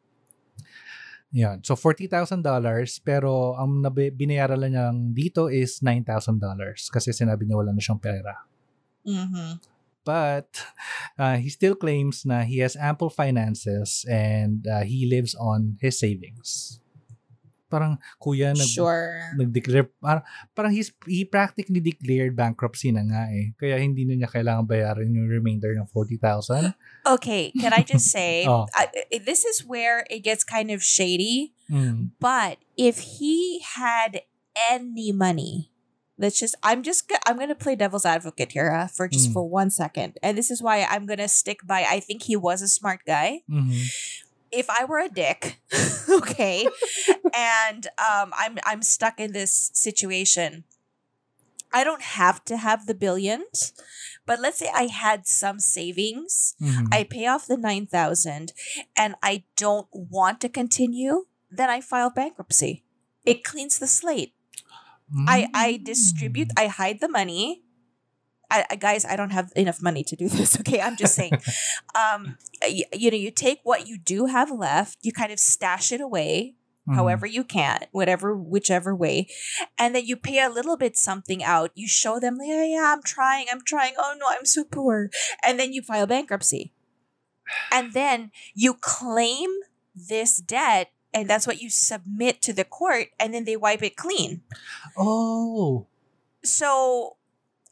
[1.31, 1.63] Yan.
[1.63, 2.43] So, $40,000
[3.01, 8.03] pero ang nabi- binayaran lang niyang dito is $9,000 kasi sinabi niya wala na siyang
[8.03, 8.35] pera.
[9.07, 9.63] Mhm.
[10.03, 10.49] But
[11.17, 16.01] uh, he still claims na he has ample finances and uh, he lives on his
[16.01, 16.80] savings.
[17.71, 19.31] Parang kuya nag Sure.
[19.39, 23.55] nag-declare parang, parang he's, he practically declared bankruptcy na nga eh.
[23.55, 26.75] Kaya hindi na niya kailangan bayaran yung remainder ng 40,000.
[27.07, 28.67] Okay, can I just say Oh.
[28.75, 28.91] I,
[29.23, 31.55] this is where it gets kind of shady.
[31.71, 32.11] Mm.
[32.19, 34.27] But if he had
[34.67, 35.71] any money,
[36.19, 39.33] let's just I'm just I'm gonna play devil's advocate here uh, for just Mm.
[39.39, 41.87] for one second, and this is why I'm gonna stick by.
[41.87, 43.47] I think he was a smart guy.
[43.47, 43.71] Mhm.
[44.51, 45.61] If I were a dick,
[46.09, 46.67] okay,
[47.33, 50.65] and um, I'm I'm stuck in this situation.
[51.73, 53.71] I don't have to have the billions,
[54.25, 56.55] but let's say I had some savings.
[56.59, 56.87] Mhm.
[56.91, 58.51] I pay off the 9000
[58.97, 62.83] and I don't want to continue, then I file bankruptcy.
[63.23, 64.33] It cleans the slate.
[65.27, 67.63] I I distribute, I hide the money.
[68.51, 70.51] I, I guys, I don't have enough money to do this.
[70.61, 71.33] Okay, I'm just saying.
[71.95, 72.37] um,
[72.67, 76.01] you, you know, you take what you do have left, you kind of stash it
[76.01, 76.55] away,
[76.87, 76.95] Mhm.
[76.95, 79.27] however you can, whatever, whichever way,
[79.77, 81.69] and then you pay a little bit something out.
[81.75, 83.93] You show them, yeah, yeah, I'm trying, I'm trying.
[83.99, 85.11] Oh no, I'm so poor,
[85.45, 86.73] and then you file bankruptcy,
[87.71, 89.49] and then you claim
[89.93, 93.95] this debt, and that's what you submit to the court, and then they wipe it
[93.95, 94.41] clean.
[94.97, 95.85] Oh.
[96.43, 97.17] So.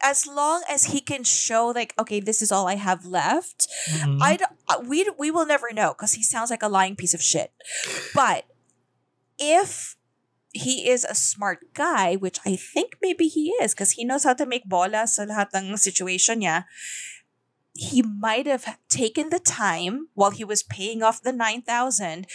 [0.02, 4.20] As long as he can show, like, okay, this is all I have left, Mhm.
[4.24, 7.22] I uh, we we will never know because he sounds like a lying piece of
[7.22, 7.52] shit.
[8.16, 8.48] But
[9.38, 9.96] if
[10.52, 14.34] he is a smart guy, which I think maybe he is because he knows how
[14.34, 16.66] to make bola sa lahat ng situation niya,
[17.76, 22.26] he might have taken the time while he was paying off the 9,000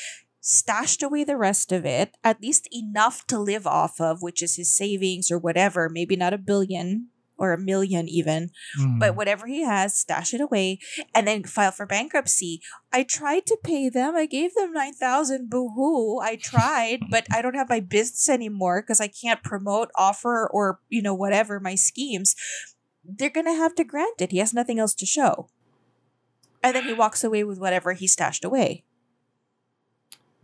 [0.44, 4.56] stashed away the rest of it, at least enough to live off of, which is
[4.56, 8.98] his savings or whatever, maybe not a billion or a million even Mhm.
[9.00, 10.78] but whatever he has, stash it away,
[11.14, 12.60] and then file for bankruptcy.
[12.92, 14.14] I tried to pay them.
[14.14, 15.50] I gave them nine thousand.
[15.50, 16.20] Boo hoo!
[16.20, 20.80] I tried, but I don't have my business anymore because I can't promote, offer, or
[20.88, 22.34] you know whatever my schemes.
[23.04, 24.30] They're gonna have to grant it.
[24.32, 25.48] He has nothing else to show,
[26.62, 28.84] and then he walks away with whatever he stashed away.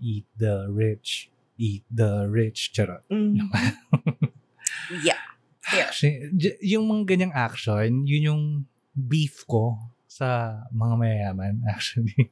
[0.03, 1.31] Eat the rich.
[1.59, 2.73] Eat the rich.
[2.73, 3.05] Charot.
[5.05, 5.19] yeah,
[6.37, 8.43] j- yung mga ganyang action, yun yung
[8.95, 9.79] beef ko
[10.11, 12.31] sa mga mayayaman, actually.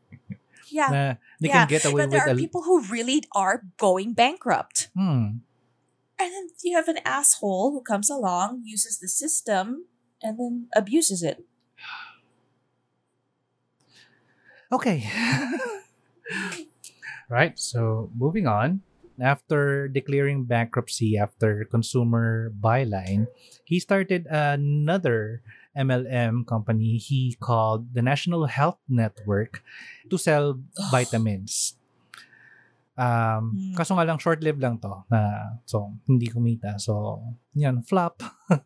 [0.68, 1.03] Yeah, na
[1.41, 2.36] they yeah, can get away but there with are a...
[2.36, 4.93] people who really are going bankrupt.
[4.93, 5.41] Hmm.
[6.18, 9.86] And then you have an asshole who comes along, uses the system,
[10.20, 11.47] and then abuses it.
[14.68, 15.09] Okay.
[17.30, 17.59] right.
[17.59, 18.82] So moving on.
[19.19, 23.27] After declaring bankruptcy after consumer buyline,
[23.64, 25.43] he started another
[25.77, 29.62] MLM company he called the National Health Network
[30.11, 30.59] to sell
[30.91, 31.75] vitamins.
[32.99, 33.75] Um, Hmm.
[33.79, 36.83] kaso nga lang short-lived lang to na so hindi kumita.
[36.83, 37.23] So,
[37.55, 38.27] yan, flop.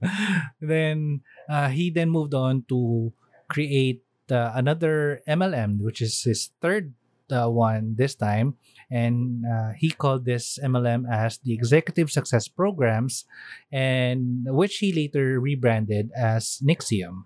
[0.61, 1.21] then
[1.53, 3.13] uh, he then moved on to
[3.53, 4.01] create
[4.33, 6.97] uh, another MLM, which is his third
[7.31, 8.57] uh, one this time.
[8.91, 13.25] And uh, he called this MLM as the Executive Success Programs,
[13.71, 17.25] and which he later rebranded as NXIVM.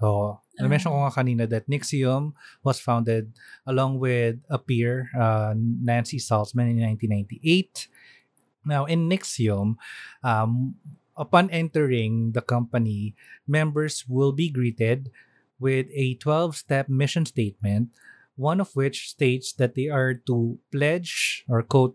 [0.00, 2.32] So, na-mention ko nga kanina that NXIVM
[2.64, 3.36] was founded
[3.68, 7.88] along with a peer, uh, Nancy Salzman in 1998.
[8.64, 9.76] Now, in NXIVM,
[10.24, 10.74] um,
[11.16, 13.12] upon entering the company,
[13.44, 15.12] members will be greeted
[15.60, 17.92] with a 12 step mission statement,
[18.34, 21.94] one of which states that they are to pledge or quote,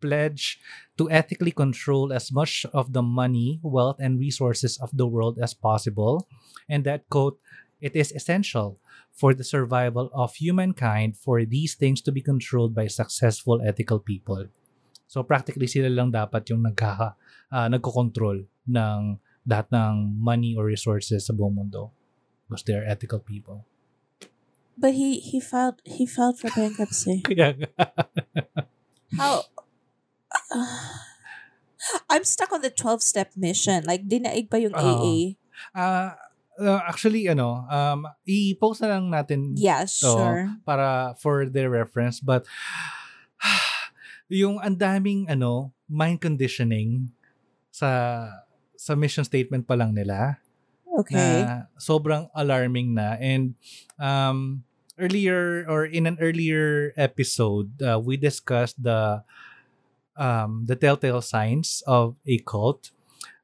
[0.00, 0.58] pledge
[0.96, 5.54] to ethically control as much of the money, wealth, and resources of the world as
[5.54, 6.26] possible,
[6.70, 7.38] and that quote,
[7.82, 8.78] it is essential
[9.10, 14.46] for the survival of humankind for these things to be controlled by successful ethical people.
[15.06, 17.14] So practically sila lang dapat yung nagkaka
[17.52, 19.00] uh, nagko-control ng
[19.44, 21.92] lahat ng money or resources sa buong mundo
[22.52, 23.64] because they're ethical people.
[24.76, 27.24] But he he filed he filed for bankruptcy.
[27.26, 27.72] Kaya nga.
[29.16, 29.48] How?
[32.12, 33.88] I'm stuck on the twelve step mission.
[33.88, 34.84] Like dinaig pa yung Oo.
[34.84, 35.40] AA.
[35.72, 36.16] Ah,
[36.60, 40.42] uh, actually ano, um i-post na lang natin Yeah, to sure.
[40.68, 42.44] para for their reference but
[44.32, 47.12] yung ang daming ano, mind conditioning
[47.72, 48.24] sa
[48.76, 50.41] sa mission statement pa lang nila.
[51.02, 51.44] Okay.
[51.44, 53.54] na sobrang alarming na and
[53.98, 54.62] um
[54.98, 59.22] earlier or in an earlier episode uh, we discussed the
[60.16, 62.90] um the telltale signs of a cult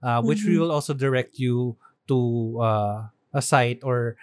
[0.03, 0.61] uh, which we Mhm.
[0.61, 1.77] will also direct you
[2.09, 4.17] to uh, a site or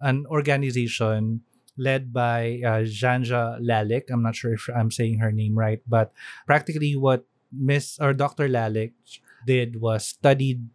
[0.00, 1.42] an organization
[1.76, 4.10] led by uh, Janja Lalich.
[4.10, 6.12] I'm not sure if I'm saying her name right, but
[6.46, 8.48] practically what Miss or Dr.
[8.48, 8.92] Lalich
[9.46, 10.68] did was studied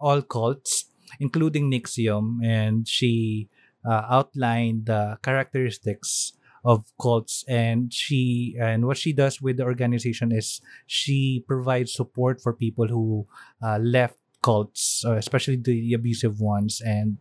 [0.00, 0.86] all cults,
[1.20, 3.48] including NXIVM, and she
[3.84, 6.32] uh, outlined the characteristics
[6.64, 12.40] of cults and she and what she does with the organization is she provides support
[12.40, 13.26] for people who
[13.62, 17.18] uh, left cults uh, especially the abusive ones and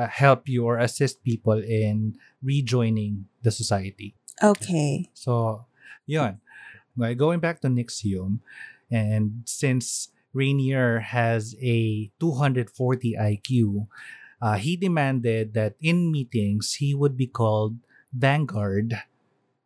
[0.00, 5.10] uh, help you or assist people in rejoining the society Okay.
[5.12, 5.66] so
[6.06, 6.40] yun
[7.16, 8.40] going back to NXIVM
[8.90, 13.88] and since Raniere has a 240 IQ
[14.40, 17.76] uh, he demanded that in meetings he would be called
[18.12, 18.96] Vanguard.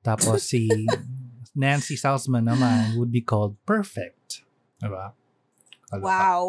[0.04, 0.70] Tapos si
[1.54, 4.42] Nancy Salzman naman would be called Perfect.
[4.80, 5.12] Diba?
[5.90, 6.06] Kaloka.
[6.06, 6.44] Wow.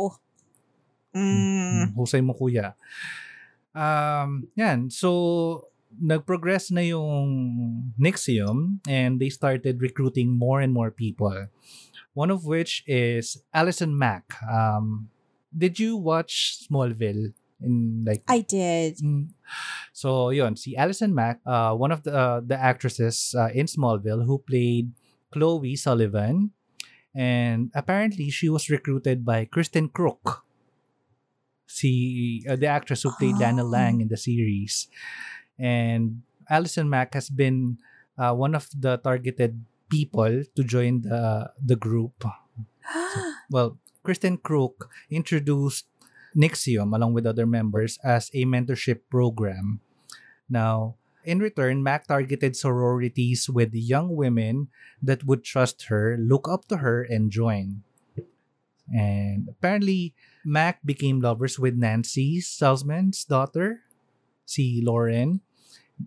[1.12, 1.92] Mm.
[1.92, 2.78] Mm, Husay mo kuya.
[3.76, 4.88] Um, yan.
[4.88, 5.68] So,
[6.00, 11.52] nag-progress na yung NXIVM and they started recruiting more and more people.
[12.14, 14.36] One of which is Alison Mack.
[14.44, 15.10] Um,
[15.56, 17.34] did you watch Smallville?
[17.62, 18.98] In like I did.
[18.98, 19.38] Mm.
[19.94, 24.26] So yun, si Alison Mack, uh, one of the uh, the actresses uh, in Smallville
[24.26, 24.90] who played
[25.30, 26.58] Chloe Sullivan,
[27.14, 30.42] and apparently she was recruited by Kristin Kreuk,
[31.70, 33.70] si uh, the actress who played Lana Oh.
[33.70, 34.90] Lang in the series,
[35.60, 37.78] and Alison Mack has been
[38.18, 39.62] uh, one of the targeted
[39.92, 42.24] people to join the the group.
[43.52, 43.78] Well,
[44.08, 45.86] Kristin Kreuk introduced
[46.32, 49.84] NXIVM along with other members as a mentorship program.
[50.48, 54.70] Now, in return, Mack targeted sororities with young women
[55.04, 57.84] that would trust her, look up to her, and join.
[58.92, 63.86] And apparently, Mack became lovers with Nancy Salzman's daughter,
[64.46, 65.42] si Lauren.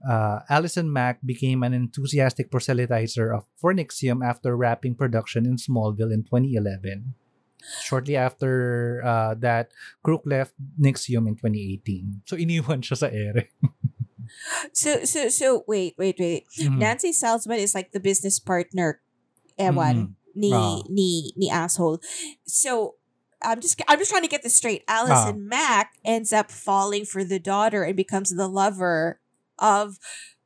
[0.02, 6.12] Uh, Alison Mack became an enthusiastic proselytizer of for NXIVM after wrapping production in Smallville
[6.12, 7.14] in 2011.
[7.82, 9.72] Shortly after uh, that,
[10.04, 12.22] Kreuk left NXIVM in 2018.
[12.28, 13.48] So iniwan siya sa ere.
[14.72, 16.48] So so so wait wait wait.
[16.58, 16.78] Mhm.
[16.80, 19.00] Nancy Salzman is like the business partner,
[19.60, 20.80] ewan ni Ah.
[20.88, 22.00] ni ni asshole.
[22.48, 22.96] So
[23.44, 24.82] I'm just I'm just trying to get this straight.
[24.88, 29.20] Alison Mack ends up falling for the daughter and becomes the lover
[29.58, 29.98] of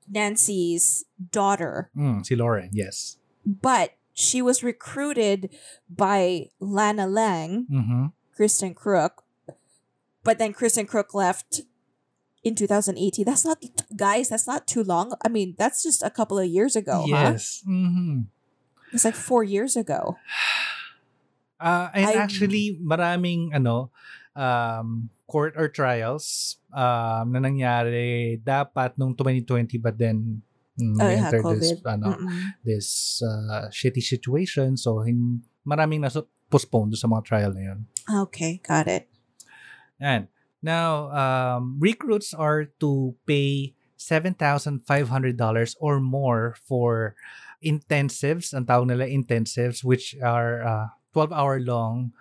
[0.09, 3.16] Nancy's daughter, Mm, si Lauren, yes.
[3.44, 5.50] but she was recruited
[5.88, 8.04] by Lana Lang, Mm-hmm.
[8.38, 9.22] Kristin Kreuk,
[10.24, 11.62] but then Kristin Kreuk left
[12.42, 13.24] in 2018.
[13.26, 13.59] That's not
[13.96, 14.28] guys.
[14.30, 15.14] That's not too long.
[15.24, 17.02] I mean, that's just a couple of years ago.
[17.02, 17.34] Huh?
[17.34, 17.62] yes.
[17.68, 18.30] Mm-hmm.
[18.92, 20.16] It's like four years ago.
[21.59, 23.90] Uh, and I- actually, maraming ano,
[24.38, 30.40] um, court or trials um, na nangyari dapat nung 2020 but then
[30.80, 31.84] mm, Oh, we yeah, entered this COVID.
[31.84, 32.56] ano, Mm-mm.
[32.64, 36.08] this uh, shitty situation so hin, maraming na
[36.48, 37.80] postponed sa mga trial na yun.
[38.08, 39.04] Okay, got it.
[40.00, 40.32] And
[40.64, 44.80] now um, recruits are to pay $7,500
[45.76, 47.14] or more for
[47.60, 52.14] intensives, ang tawag nila intensives, which are uh, 12 hour long.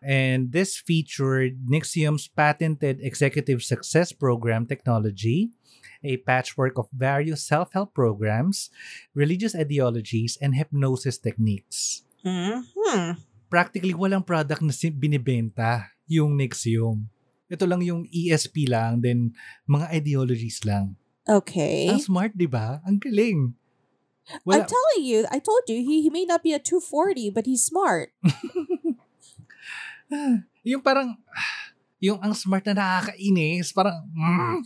[0.00, 5.52] And this featured Nixium's patented executive success program technology,
[6.00, 8.72] a patchwork of various self help programs,
[9.12, 12.08] religious ideologies, and hypnosis techniques.
[12.24, 13.16] hmm
[13.50, 17.10] Practically walang product na binibenta yung Nixium.
[17.50, 19.34] Ito lang yung ESP lang, then
[19.66, 20.94] mga ideologies lang.
[21.26, 21.90] Okay.
[21.90, 22.78] Ang smart, di ba?
[22.86, 23.58] Ang galing.
[24.46, 27.66] I'm telling you, I told you, he, he may not be a 240, but he's
[27.66, 28.14] smart.
[30.66, 31.16] yung parang,
[32.04, 34.60] yung ang smart na nakakainis, parang, mm.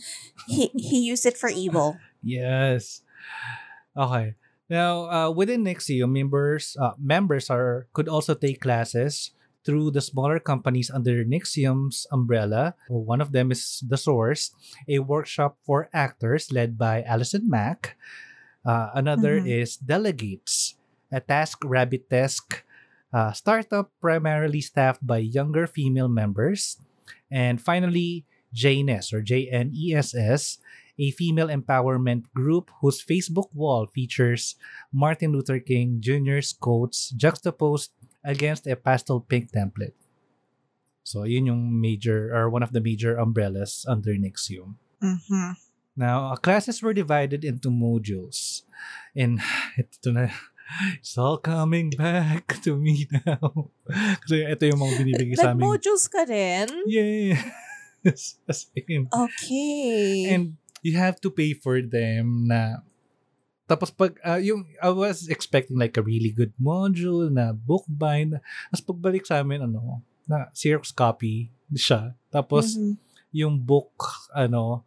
[0.47, 1.97] He he used it for evil.
[2.23, 3.01] yes.
[3.95, 4.35] Okay.
[4.65, 9.31] Now, uh, within NXIVM, members uh, members are could also take classes
[9.65, 12.77] through the smaller companies under NXIVM's umbrella.
[12.87, 14.53] One of them is The Source,
[14.85, 17.97] a workshop for actors led by Alison Mack.
[18.61, 19.49] Uh, another Mhm.
[19.49, 20.77] is Delegates,
[21.09, 22.61] a task rabbit-esque
[23.13, 26.77] uh, startup primarily staffed by younger female members.
[27.31, 28.25] And finally,
[28.55, 30.57] JNES or JNESS,
[30.97, 34.55] a female empowerment group whose Facebook wall features
[34.93, 37.91] Martin Luther King Jr.'s quotes juxtaposed
[38.23, 39.99] against a pastel pink template.
[41.03, 44.73] So, yun yung major or one of the major umbrellas under NXIVM.
[45.03, 45.51] Mm-hmm.
[45.95, 48.63] Now, classes were divided into modules.
[49.15, 49.39] And
[49.79, 50.33] ito na,
[50.97, 53.69] it's all coming back to me now.
[54.25, 55.63] Kasi ito yung mga binibigay sa amin.
[55.65, 56.67] Nag-modules ka din?
[56.85, 57.41] Yes.
[58.49, 59.09] As in.
[59.09, 60.29] Okay.
[60.29, 62.85] And you have to pay for them na
[63.65, 68.37] tapos pag ah, yung I was expecting like a really good module na book bind
[68.69, 72.93] tapos pagbalik sa amin ano na Xerox copy siya tapos Mhm.
[73.33, 73.97] yung book
[74.37, 74.85] ano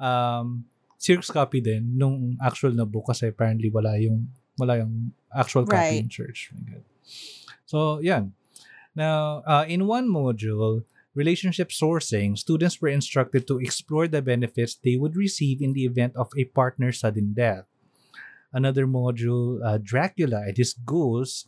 [0.00, 0.64] um
[0.96, 4.24] Xerox copy din nung actual na book kasi apparently wala yung
[4.58, 6.08] wala yung actual in Right.
[6.08, 6.52] church.
[7.66, 8.32] So, yan.
[8.94, 10.84] Now, uh, in one module,
[11.14, 16.14] relationship sourcing, students were instructed to explore the benefits they would receive in the event
[16.14, 17.66] of a partner's sudden death.
[18.54, 21.46] Another module, uh, Dracula and his ghouls,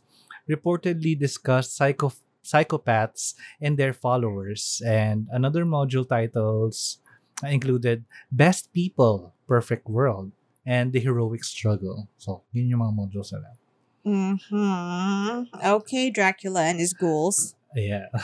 [0.49, 2.11] reportedly discussed psycho-
[2.43, 4.81] psychopaths and their followers.
[4.83, 6.99] And another module titles
[7.43, 10.31] uh, included Best People, Perfect World,
[10.67, 12.11] and The Heroic Struggle.
[12.19, 13.55] So, yun yung mga modules nila.
[14.03, 15.47] Mhm.
[15.81, 17.55] Okay, Dracula and his ghouls.
[17.71, 18.11] Yeah.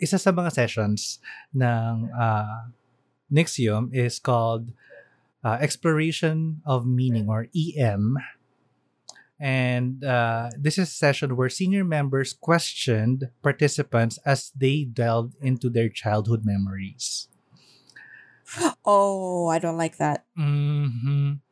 [0.00, 1.20] Isa sa mga sessions
[1.52, 2.72] ng uh,
[3.28, 4.72] NXIVM is called
[5.44, 8.16] uh, Exploration of Meaning or EM.
[9.40, 15.72] And uh, this is a session where senior members questioned participants as they delved into
[15.72, 17.28] their childhood memories.
[18.84, 20.24] Oh, I don't like that.
[20.38, 21.44] Mm-hmm.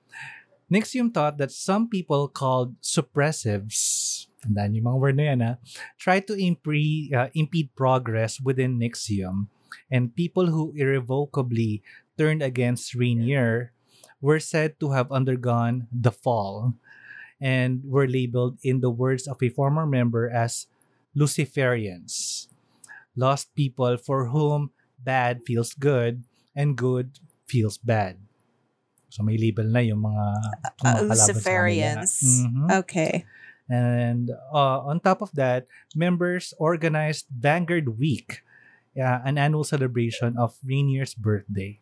[0.68, 5.53] NXIVM thought that some people called suppressives, tandaan yung mga word na yan, ha,
[6.20, 9.49] to impre- uh, impede progress within NXIVM,
[9.88, 11.80] and people who irrevocably
[12.20, 13.72] turned against Raniere
[14.20, 16.74] were said to have undergone the fall
[17.40, 20.66] and were labeled in the words of a former member as
[21.16, 22.49] Luciferians,
[23.16, 24.70] lost people for whom
[25.01, 26.27] bad feels good
[26.59, 28.18] and good feels bad.
[29.09, 31.14] So may label na yung mga Uh, mga kalaban sa.
[31.14, 32.12] Luciferians.
[32.44, 32.66] Mhm.
[32.82, 33.14] Okay.
[33.68, 38.40] And uh, on top of that, members organized Vanguard Week,
[38.92, 41.76] yeah, an annual celebration of Rainier's birthday.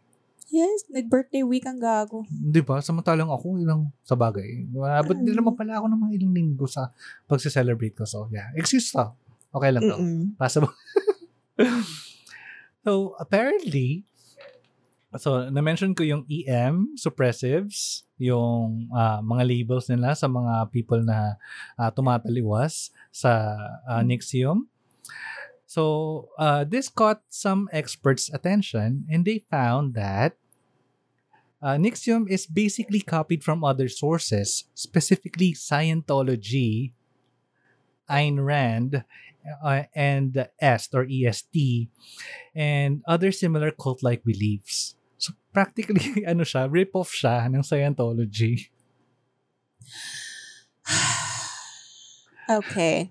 [0.46, 2.22] Yes, nag-birthday week ang gago.
[2.30, 2.78] Di ba?
[2.78, 4.62] Samantalang ako ilang sa bagay.
[4.94, 5.42] Abot din Mm.
[5.42, 6.94] naman pala ako ng mga ilang linggo sa
[7.26, 8.06] pagse-celebrate ko.
[8.06, 8.54] So, yeah.
[8.54, 9.10] Excuse to.
[9.50, 9.98] Okay lang to.
[10.38, 10.70] Possible.
[12.86, 14.06] so, apparently,
[15.18, 21.36] so, na-mention ko yung EM, suppressives, yung ah, mga labels nila sa mga people na
[21.76, 24.68] ah, tumataliwas sa ah, Nixium.
[25.66, 30.38] So, uh, this caught some experts' attention and they found that
[31.60, 36.92] uh, Nixium is basically copied from other sources, specifically Scientology,
[38.08, 39.04] Ayn Rand,
[39.62, 41.88] uh, and EST or EST,
[42.54, 44.95] and other similar cult-like beliefs.
[45.18, 48.68] So practically, ano siya, rip-off siya ng Scientology.
[52.46, 53.10] Okay.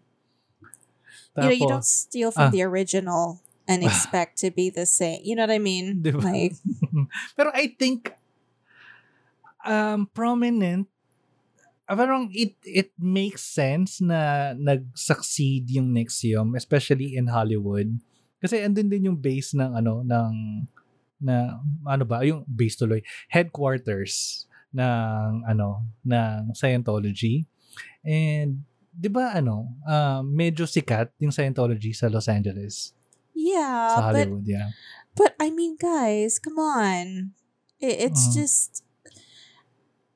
[1.35, 2.49] you know, you don't Tapos, steal from ah.
[2.55, 5.19] the original and expect to be the same.
[5.27, 5.99] You know what I mean?
[5.99, 6.23] Di ba?
[6.23, 6.55] Like,
[7.35, 8.15] Pero I think
[9.65, 10.87] um prominent
[11.89, 17.97] parang it it makes sense na nag-succeed yung Nexium especially in Hollywood
[18.41, 20.33] kasi andun din yung base ng ano ng
[21.21, 23.01] na ano ba yung base tuloy
[23.31, 24.45] headquarters
[24.75, 27.47] ng ano ng Scientology
[28.03, 28.63] and
[28.95, 32.91] 'di ba ano ah, medyo sikat yung Scientology sa Los Angeles
[33.35, 34.69] yeah, sa but Hollywood yeah
[35.15, 37.31] but I mean, guys, come on.
[37.79, 38.33] It, it's Mhm.
[38.35, 38.83] just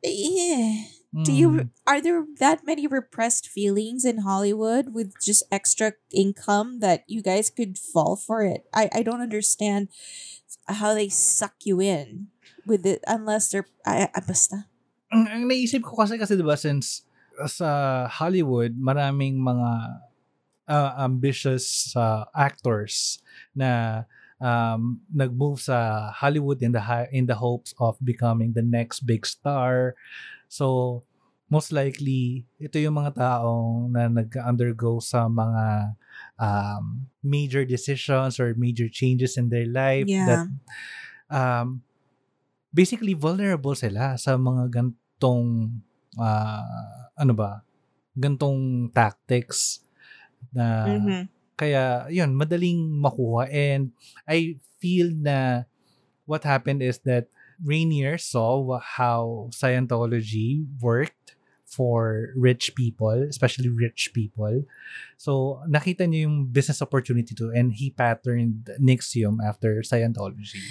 [0.03, 0.98] yeah.
[1.09, 1.69] Do you Mm.
[1.89, 7.49] are there that many repressed feelings in Hollywood with just extra income that you guys
[7.49, 8.69] could fall for it?
[8.69, 9.89] I I don't understand
[10.69, 12.29] how they suck you in
[12.61, 14.69] with it unless they're I, I basta.
[15.09, 17.01] ang, ang naisip ko kasi kasi 'di ba since
[17.49, 19.71] sa Hollywood maraming mga
[20.69, 23.17] uh, ambitious uh, actors
[23.57, 24.03] na
[24.37, 29.25] um, nag-move sa Hollywood in the hi- in the hopes of becoming the next big
[29.25, 29.97] star.
[30.49, 31.01] So
[31.49, 35.95] most likely ito yung mga taong na nag-undergo sa mga
[36.37, 40.47] um, major decisions or major changes in their life that Yeah.
[41.29, 41.81] um,
[42.73, 45.81] basically vulnerable sila sa mga gantong
[46.19, 47.61] ah, ano ba
[48.17, 49.81] gantong tactics
[50.53, 51.29] na Mhm.
[51.59, 53.91] kaya yun madaling makuha and
[54.27, 55.65] I feel na
[56.25, 57.27] what happened is that
[57.63, 61.35] Rainier saw how Scientology worked
[61.65, 64.65] for rich people, especially rich people.
[65.17, 70.65] So, nakita niya yung business opportunity to and he patterned Nixium after Scientology.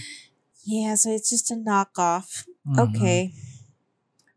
[0.67, 2.45] Yeah, so it's just a knockoff.
[2.67, 2.77] Mhm.
[2.91, 3.33] Okay.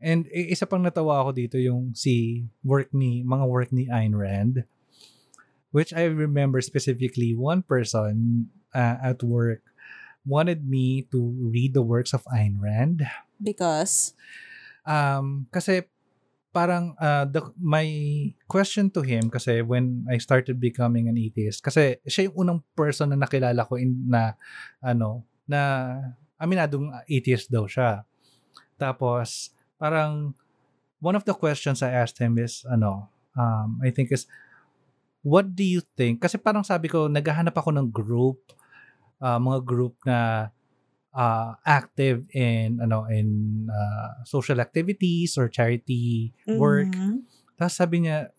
[0.02, 4.66] And isa pang natawa ako dito yung si work ni mga work ni Ayn Rand
[5.72, 9.64] which I remember specifically one person uh, at work
[10.26, 13.06] wanted me to read the works of Ayn Rand.
[13.42, 14.14] Because
[14.82, 15.86] Um, kasi
[16.52, 17.86] parang uh, the, my
[18.50, 23.14] question to him kasi when I started becoming an atheist kasi siya yung unang person
[23.14, 24.36] na nakilala ko in, na
[24.84, 25.96] ano na
[26.42, 28.04] aminadong atheist daw siya.
[28.76, 30.36] Tapos parang
[31.00, 33.08] one of the questions I asked him is ano
[33.38, 34.28] um, I think is
[35.24, 38.52] what do you think kasi parang sabi ko naghahanap ako ng group
[39.22, 40.50] uh, mga group na
[41.16, 46.92] uh, active in ano in uh, social activities or charity work.
[46.92, 47.24] Mhm.
[47.56, 48.34] Tapos sabi niya,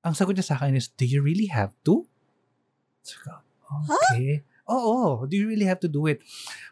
[0.00, 2.08] ang sagot niya sa akin is, do you really have to?
[3.04, 3.20] So,
[3.68, 4.40] okay.
[4.64, 6.24] Oo, do you really have to do it?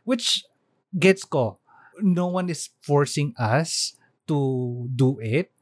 [0.09, 0.49] Which
[0.97, 1.61] gets ko.
[2.01, 3.97] No one is forcing us
[4.29, 5.53] to do it.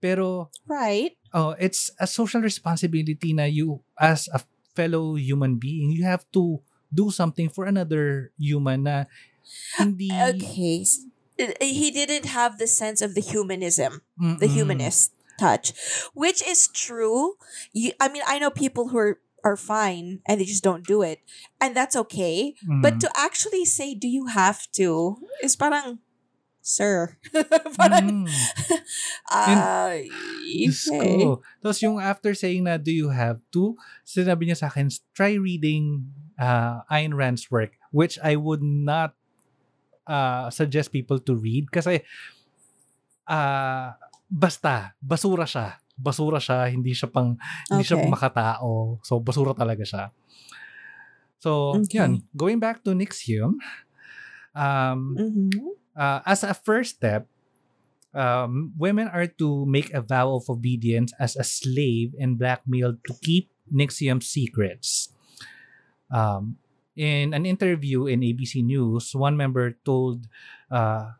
[0.00, 1.16] Pero Right.
[1.36, 4.40] oh, it's a social responsibility na you as a
[4.72, 6.60] fellow human being, you have to
[6.92, 9.04] do something for another human na
[9.78, 10.84] hindi Okay.
[11.38, 14.50] uh, He didn't have the sense of the humanism, the Mm-mm.
[14.50, 15.72] humanist touch,
[16.14, 17.36] which is true.
[17.72, 19.14] You, I mean, I know people who are,
[19.44, 21.20] are fine and they just don't do it,
[21.60, 22.56] and that's okay.
[22.66, 23.00] But Mm.
[23.04, 26.00] to actually say, "Do you have to?" is parang,
[26.64, 27.20] sir.
[27.78, 28.32] parang, Mm.
[30.46, 31.20] Diyos okay.
[31.20, 31.42] ko.
[31.62, 33.76] Tapos yung after saying na, do you have to?
[34.06, 36.08] Sinabi niya sa akin, try reading
[36.38, 39.14] uh, Ayn Rand's work, which I would not
[40.06, 42.02] uh, suggest people to read kasi
[43.26, 43.92] uh,
[44.30, 45.78] basta, basura siya.
[45.96, 47.40] Basura siya, hindi siya pang,
[47.72, 48.10] hindi siya Okay.
[48.12, 49.00] makatao.
[49.00, 50.04] So, basura talaga siya.
[51.40, 52.00] So, Okay.
[52.00, 52.24] yan.
[52.36, 53.60] Going back to Nixium,
[54.56, 55.76] um, Mhm.
[55.96, 57.28] uh, as a first step,
[58.12, 63.12] um, women are to make a vow of obedience as a slave and blackmailed to
[63.24, 65.12] keep Nixium's secrets.
[66.10, 66.58] Um,
[66.96, 70.28] in an interview in ABC News, one member told
[70.70, 71.12] uh,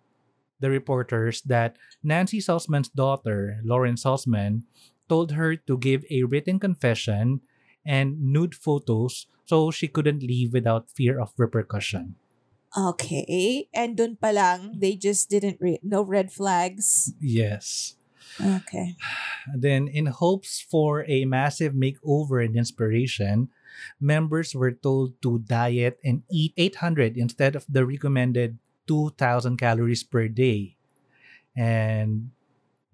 [0.60, 4.62] the reporters that Nancy Salzman's daughter, Lauren Salzman,
[5.08, 7.40] told her to give a written confession
[7.84, 12.16] and nude photos so she couldn't leave without fear of repercussion.
[12.76, 13.68] Okay.
[13.72, 15.80] And dun pa lang, they just didn't read.
[15.82, 17.14] No red flags.
[17.20, 17.96] Yes.
[18.36, 18.96] Okay.
[19.54, 23.48] Then, in hopes for a massive makeover and inspiration,
[24.00, 30.28] members were told to diet and eat 800 instead of the recommended 2,000 calories per
[30.28, 30.76] day.
[31.56, 32.30] And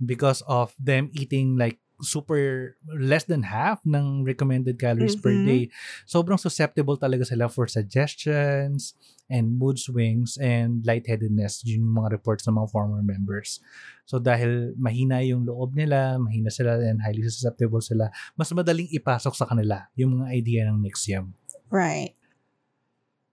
[0.04, 5.46] because of them eating like super less than half ng recommended calories per Mhm.
[5.46, 5.62] day,
[6.04, 8.92] sobrang susceptible talaga sila for suggestions
[9.30, 11.62] and mood swings and lightheadedness.
[11.64, 13.62] Yun yung mga reports ng mga former members.
[14.04, 19.32] So dahil mahina yung loob nila, mahina sila and highly susceptible sila, mas madaling ipasok
[19.32, 21.32] sa kanila yung mga idea ng Nixium.
[21.72, 22.12] Right.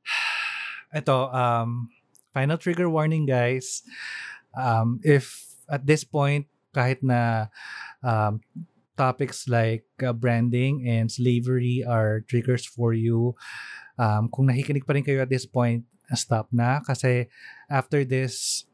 [0.96, 1.90] Ito, um,
[2.32, 3.84] final trigger warning guys.
[4.56, 7.50] Um, if at this point, kahit na
[8.04, 8.42] um,
[9.00, 13.36] topics like uh, branding and slavery are triggers for you,
[14.00, 16.84] um, kung nakikinig pa rin kayo at this point, stop na.
[16.84, 17.32] Kasi
[17.72, 18.66] after this,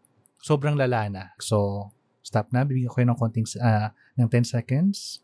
[0.42, 1.24] sobrang lala na.
[1.42, 1.90] So,
[2.22, 2.66] stop na.
[2.66, 5.22] Bibigyan ko kayo ng konting, uh, ng 10 seconds.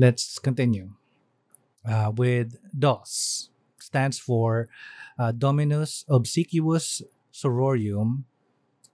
[0.00, 0.96] Let's continue
[1.84, 3.52] uh, with DOS.
[3.90, 4.70] Stands for
[5.18, 7.02] uh, Dominus Obsequious
[7.34, 8.22] Sororium,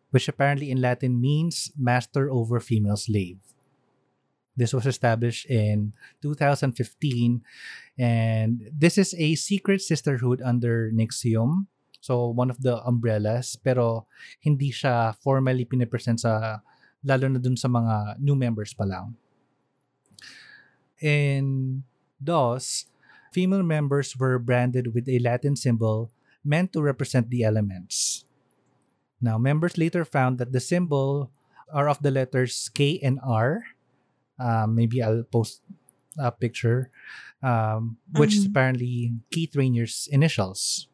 [0.09, 3.37] which apparently in Latin means master over female slave.
[4.57, 5.93] This was established in
[6.25, 6.73] 2015,
[8.01, 11.69] and this is a secret sisterhood under NXIVM.
[12.01, 14.09] So, one of the umbrellas, pero
[14.41, 16.65] hindi siya formally pinipresent sa,
[17.05, 19.13] lalo na dun sa mga new members pa lang.
[21.05, 21.85] In
[22.17, 22.89] DOS,
[23.37, 26.09] female members were branded with a Latin symbol
[26.41, 28.25] meant to represent the elements.
[29.21, 31.29] Now, members later found that the symbol
[31.69, 33.61] are of the letters K and R.
[34.41, 35.61] Um, maybe I'll post
[36.17, 36.89] a picture,
[37.45, 38.51] um, which is Mhm.
[38.57, 38.97] apparently
[39.29, 40.89] Keith Raniere's initials.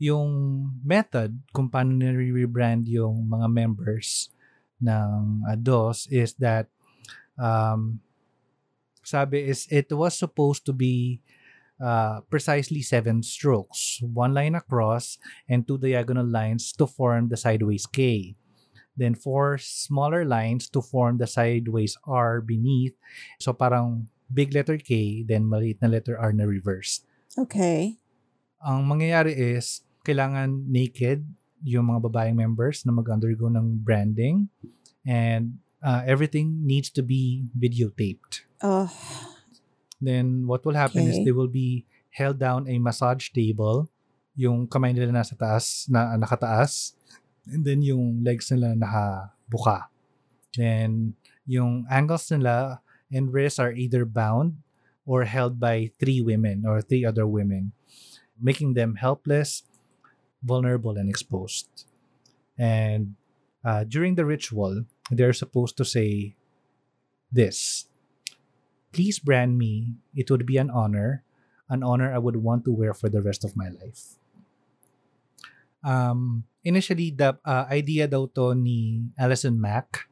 [0.00, 4.32] Yung method kung paano nire-rebrand yung mga members
[4.80, 6.70] ng uh, DOS is that
[7.36, 8.00] um,
[9.02, 11.18] sabi is it was supposed to be
[11.82, 15.18] uh, precisely seven strokes, one line across
[15.48, 18.34] and two diagonal lines to form the sideways K.
[18.98, 22.98] Then four smaller lines to form the sideways R beneath.
[23.38, 27.06] So parang big letter K, then maliit na letter R na reversed.
[27.38, 28.02] Okay.
[28.58, 31.22] Ang mangyayari is kailangan naked
[31.62, 34.50] yung mga babaeng members na mag-undergo ng branding
[35.06, 38.42] and uh, everything needs to be videotaped.
[38.62, 38.90] Oh,
[40.00, 41.24] Then what will happen is Okay.
[41.30, 43.90] they will be held down a massage table.
[44.38, 46.94] Yung kamay nila nasa taas, na nakataas.
[47.50, 49.90] And then yung legs nila nakabuka.
[50.54, 52.80] Then yung ankles nila
[53.10, 54.62] and wrists are either bound
[55.08, 57.72] or held by three women or three other women,
[58.36, 59.64] making them helpless,
[60.44, 61.66] vulnerable, and exposed.
[62.60, 63.16] And
[63.64, 66.36] uh, during the ritual, they're supposed to say
[67.32, 67.87] this
[68.92, 69.98] Please brand me.
[70.14, 71.24] It would be an honor,
[71.68, 74.16] an honor I would want to wear for the rest of my life.
[75.84, 80.08] Um, initially, the uh, idea daw to ni Alison Mack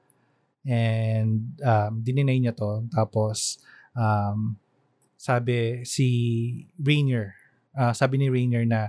[0.67, 2.87] and um, dininay niya to.
[2.93, 3.59] Tapos,
[3.97, 4.57] um,
[5.17, 7.35] sabi si Raniere,
[7.75, 8.89] uh, sabi ni Raniere na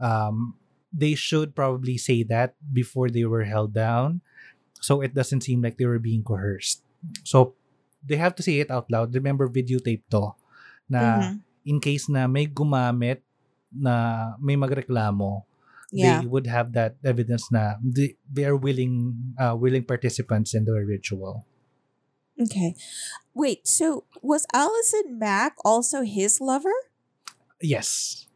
[0.00, 0.56] um,
[0.92, 4.20] they should probably say that before they were held down
[4.82, 6.82] so it doesn't seem like they were being coerced.
[7.22, 7.54] So,
[8.04, 9.14] they have to say it out loud.
[9.14, 10.34] Remember, videotape to
[10.90, 11.34] na mhm.
[11.64, 13.22] in case na may gumamit
[13.72, 15.46] na may magreklamo,
[15.92, 16.20] yeah.
[16.20, 20.72] they would have that evidence na they, they are willing uh, willing participants in the
[20.72, 21.46] ritual.
[22.40, 22.74] Okay.
[23.34, 26.74] Wait, so was Allison Mack also his lover?
[27.60, 28.26] Yes.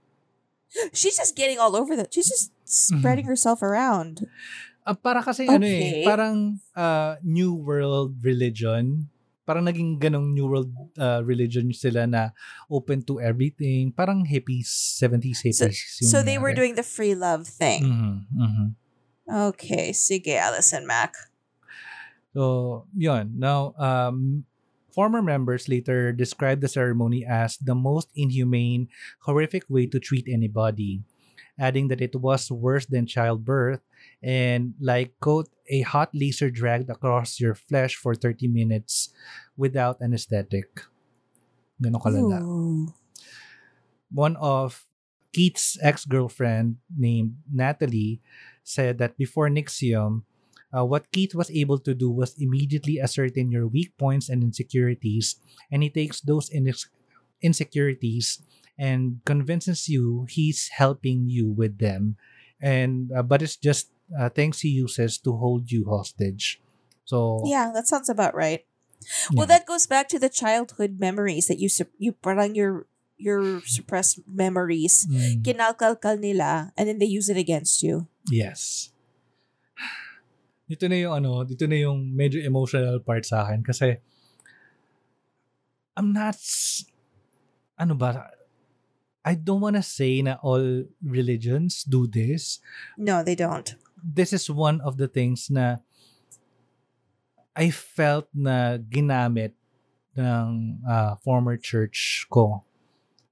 [0.93, 4.29] She's just getting all over the she's just spreading herself around.
[4.87, 6.05] Ah, para kasi ano eh, Okay.
[6.07, 9.11] parang uh, New World religion.
[9.47, 12.35] Parang naging ganong New World uh, religion sila na
[12.67, 13.95] open to everything.
[13.95, 14.67] Parang hippies,
[14.99, 16.03] 70s hippies.
[16.03, 17.87] yung So they were doing the free love thing.
[17.87, 18.67] Mhm, mhm.
[19.27, 21.15] Okay, sige, Allison Mack.
[22.35, 23.39] So, yun.
[23.39, 24.45] Now, um,
[24.93, 28.89] former members later described the ceremony as the most inhumane,
[29.25, 31.03] horrific way to treat anybody,
[31.59, 33.81] adding that it was worse than childbirth
[34.27, 39.15] and like, quote, a hot laser dragged across your flesh for 30 minutes
[39.57, 40.83] without anesthetic.
[41.79, 42.43] Ganon kalala.
[42.43, 42.91] Ooh.
[44.11, 44.87] one of
[45.33, 48.23] Keith's ex-girlfriend named Natalie
[48.65, 50.23] said that before NXIVM,
[50.75, 55.37] uh, what Keith was able to do was immediately ascertain your weak points and insecurities,
[55.71, 56.51] and he takes those
[57.43, 58.43] insecurities
[58.79, 62.17] and convinces you he's helping you with them,
[62.61, 66.61] and uh, but it's just uh, things he uses to hold you hostage.
[67.07, 68.67] So Yeah, that sounds about right.
[69.31, 69.59] Well, Yeah.
[69.59, 72.87] that goes back to the childhood memories that you sup- you parang your
[73.17, 75.09] your suppressed memories.
[75.09, 78.09] mm, Kinalkalkal nila and then they use it against you.
[78.29, 78.91] Yes.
[80.69, 84.03] Dito na yung ano, dito na yung medyo emotional part sa akin kasi
[85.97, 86.37] I'm not
[87.79, 88.33] ano ba
[89.27, 92.59] I don't wanna say na all religions do this.
[92.99, 93.75] No, they don't.
[94.07, 95.83] This is one of the things na
[97.57, 99.57] I felt na ginamit
[100.15, 102.63] ng ah, former church ko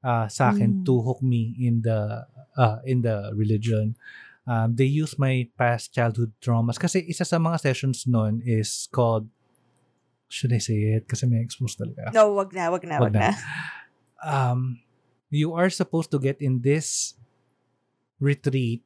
[0.02, 0.84] ah, sa akin Mm.
[0.84, 3.94] to hook me in the ah, in the religion.
[4.44, 9.24] Um, they use my past childhood traumas kasi isa sa mga sessions nun is called
[10.28, 11.06] should I say it?
[11.06, 12.10] Kasi may expose talaga.
[12.12, 13.30] No, wag na, wag na, Wag wag, na.
[14.20, 14.82] um,
[15.30, 17.14] you are supposed to get in this
[18.18, 18.82] retreat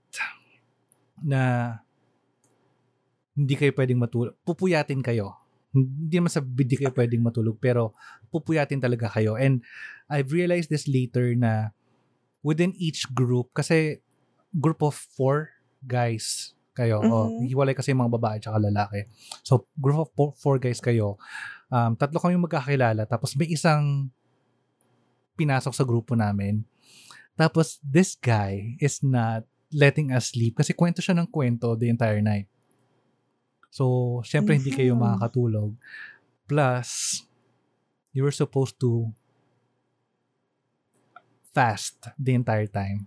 [1.22, 1.74] na
[3.38, 4.34] hindi kayo pwedeng matulog.
[4.42, 5.38] Pupuyatin kayo.
[5.70, 7.94] Hindi naman sa hindi kayo pwedeng matulog, pero
[8.34, 9.38] pupuyatin talaga kayo.
[9.38, 9.62] And
[10.10, 11.70] I've realized this later na
[12.42, 14.02] within each group, kasi
[14.56, 15.54] group of four
[15.84, 17.02] guys kayo.
[17.02, 17.50] O, Mhm.
[17.50, 19.06] hiwalay kasi yung mga babae at lalaki.
[19.42, 21.18] So, group of four, four guys kayo.
[21.68, 23.02] Um, tatlo kami magkakilala.
[23.06, 24.08] Tapos may isang
[25.34, 26.62] pinasok sa grupo namin.
[27.38, 32.20] Tapos, this guy is not letting us sleep kasi kwento siya ng kwento the entire
[32.24, 32.48] night.
[33.68, 35.02] So, syempre hindi kayo Mhm.
[35.02, 35.76] makakatulog.
[36.48, 37.20] Plus,
[38.16, 39.12] you were supposed to
[41.52, 43.04] fast the entire time.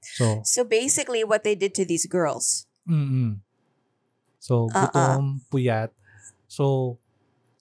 [0.00, 2.68] So, So basically what they did to these girls.
[2.84, 3.40] mm
[4.44, 4.92] So, Uh-uh.
[4.92, 5.88] gutom, puyat.
[6.44, 6.96] So,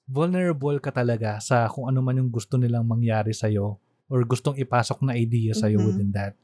[0.03, 3.80] vulnerable ka talaga sa kung ano man yung gusto nilang mangyari sa'yo
[4.11, 5.88] or gustong ipasok na idea sa'yo Mhm.
[5.88, 6.36] within that.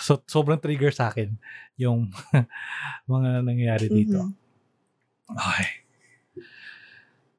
[0.00, 1.34] So, sobrang trigger sa akin
[1.74, 2.14] yung
[3.12, 4.22] mga nangyayari dito.
[4.22, 4.32] Mhm.
[5.34, 5.68] Okay.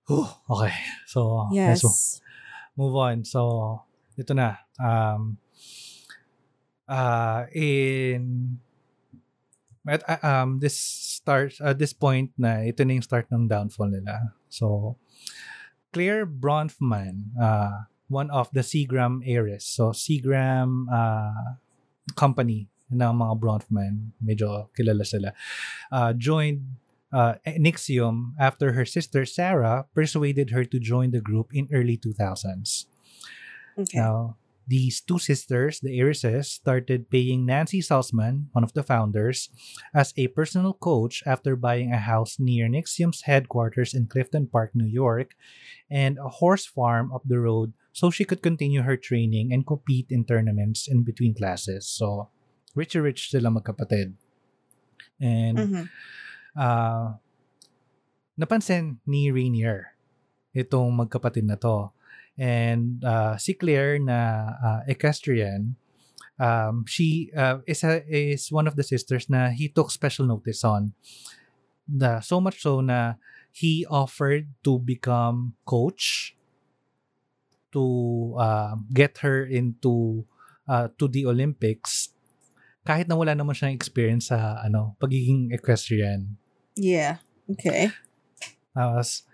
[0.05, 0.75] Whew, okay.
[1.07, 1.81] So, Yes.
[1.81, 2.21] let's
[2.75, 3.23] move on.
[3.25, 3.81] So,
[4.19, 4.61] ito na.
[4.77, 5.37] Um,
[6.85, 8.57] uh, in
[9.85, 13.89] at, uh, um, this starts at this point na ito na yung start ng downfall
[13.93, 14.33] nila.
[14.49, 14.97] So,
[15.93, 19.65] Claire Bronfman, uh, one of the Seagram heiress.
[19.65, 21.61] So, Seagram uh,
[22.13, 25.33] company ng mga Bronfman, medyo kilala sila,
[25.89, 26.77] uh, joined
[27.09, 32.85] uh, NXIVM after her sister Sarah persuaded her to join the group in early 2000s.
[33.75, 33.97] Okay.
[33.97, 34.37] Now,
[34.67, 39.49] these two sisters, the heiresses, started paying Nancy Salzman, one of the founders,
[39.93, 44.89] as a personal coach after buying a house near NXIVM's headquarters in Clifton Park, New
[44.89, 45.37] York,
[45.89, 50.09] and a horse farm up the road so she could continue her training and compete
[50.09, 51.87] in tournaments in between classes.
[51.87, 52.29] So,
[52.75, 54.19] rich rich sila magkapatid.
[55.21, 55.83] And Mhm.
[56.59, 57.23] ah
[58.35, 59.95] napansin ni Raniere
[60.51, 61.94] itong magkapatid na to.
[62.37, 65.75] And ah, si Claire na ah, equestrian,
[66.39, 70.63] um, she uh, is, a, is one of the sisters na he took special notice
[70.63, 70.93] on.
[71.87, 73.15] The, so much so na
[73.51, 76.35] he offered to become coach
[77.71, 80.25] to uh, get her into
[80.67, 82.15] uh, to the Olympics
[82.85, 86.37] kahit na wala naman siyang experience sa ano pagiging equestrian.
[86.77, 87.17] Yeah.
[87.49, 87.89] Okay.
[88.77, 89.25] Tapos,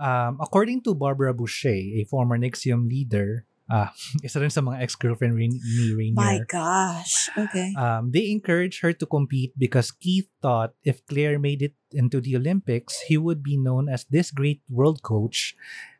[0.00, 3.92] um, according to Barbara Bouchey, a former NXIVM leader, ah,
[4.26, 7.30] isa rin sa mga ex-girlfriend rin, ni My gosh.
[7.36, 7.76] Okay.
[7.78, 12.34] um, they encouraged her to compete because Keith thought if Clare made it into the
[12.34, 15.54] Olympics, he would be known as this great world coach,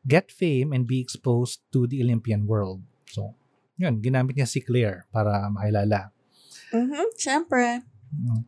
[0.08, 2.82] get fame, and be exposed to the Olympian world.
[3.06, 3.38] So,
[3.78, 6.10] yun, ginamit niya si Clare para makilala.
[6.74, 7.06] Mm-hmm.
[7.14, 7.86] Siyempre.
[8.10, 8.42] Mm.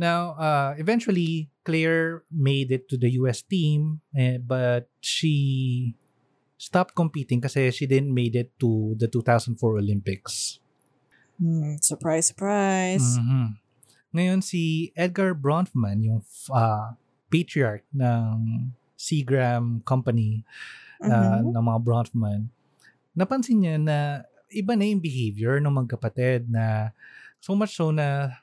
[0.00, 5.94] Now, uh, eventually, Claire made it to the US team, eh, but she
[6.58, 10.58] stopped competing kasi she didn't made it to the 2004 Olympics.
[11.38, 13.18] Hmm, surprise, surprise.
[13.18, 13.58] Mhm.
[14.12, 16.20] Ngayon, si Edgar Bronfman, yung
[16.52, 16.94] uh,
[17.32, 20.44] patriarch ng Seagram Company,
[21.02, 21.50] uh, Mhm.
[21.50, 22.40] ng mga Bronfman,
[23.16, 23.98] napansin niya na
[24.52, 26.92] iba na yung behavior ng magkapatid na
[27.40, 28.38] so much so na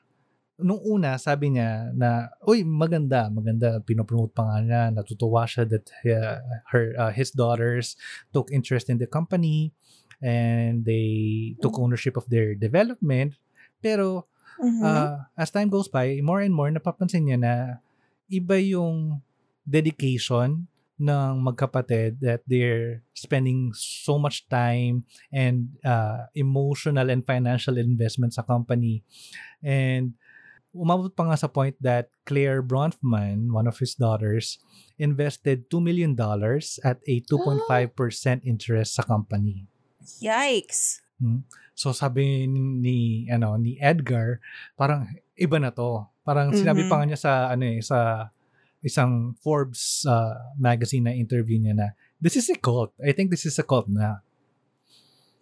[0.60, 5.86] nung una sabi niya na uy maganda maganda pinopromote pa nga niya natutuwa siya that
[6.06, 6.38] uh,
[6.70, 7.96] her uh, his daughters
[8.32, 9.72] took interest in the company
[10.20, 13.36] and they took ownership of their development
[13.80, 14.28] pero
[14.60, 14.84] Mhm.
[14.84, 17.54] uh, as time goes by, more and more napapansin niya na
[18.28, 19.24] iba yung
[19.64, 20.68] dedication
[21.00, 25.00] ng magkapatid that they're spending so much time
[25.32, 29.00] and uh, emotional and financial investment sa company.
[29.64, 30.12] And
[30.70, 34.58] umabot pa nga sa point that Claire Bronfman, one of his daughters,
[34.96, 36.14] invested $2 million
[36.84, 37.66] at a 2.5%
[38.46, 39.66] interest sa company.
[40.22, 41.02] Yikes.
[41.76, 44.40] So sabi ni ano ni Edgar,
[44.72, 45.04] parang
[45.36, 46.08] iba na to.
[46.24, 46.88] Parang sinabi Mhm.
[46.88, 48.28] pa nga niya sa ano eh sa
[48.80, 52.96] isang Forbes uh, magazine na interview niya na this is a cult.
[53.00, 54.24] I think this is a cult na.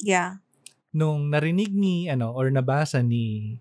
[0.02, 0.42] Yeah.
[0.90, 3.58] Nung narinig ni ano or nabasa ni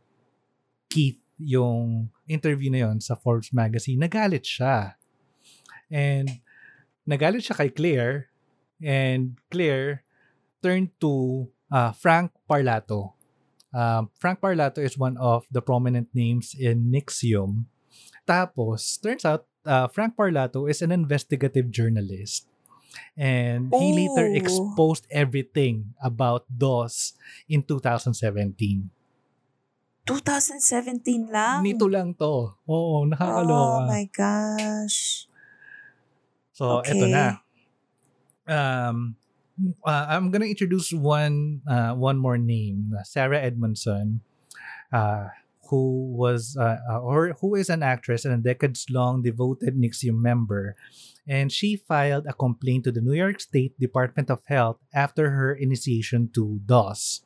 [0.90, 4.98] Keith yung interview na yon sa Forbes magazine, nagalit siya.
[5.88, 6.42] And
[7.08, 8.28] nagalit siya kay Claire
[8.82, 10.04] and Claire
[10.62, 13.14] turned to uh, Frank Parlato.
[13.72, 17.70] Um, Frank Parlato is one of the prominent names in Nixium.
[18.28, 22.48] Tapos, turns out, uh, Frank Parlato is an investigative journalist.
[23.16, 24.34] And he later Oh.
[24.34, 27.14] exposed everything about DOS
[27.48, 28.90] in 2017.
[30.08, 31.62] 2017 lang.
[31.62, 32.56] Nito lang to.
[32.64, 33.86] Oo, Oh nakakaloka.
[33.92, 35.28] my gosh.
[36.56, 37.12] So, eto Okay.
[37.14, 37.26] na.
[38.48, 39.20] Um,
[39.84, 44.24] uh, I'm gonna introduce one uh, one more name, Sarah Edmondson,
[44.90, 45.28] uh,
[45.68, 50.80] who was uh, uh, or who is an actress and a decades-long devoted Nixium member,
[51.28, 55.52] and she filed a complaint to the New York State Department of Health after her
[55.54, 57.22] initiation to DOS.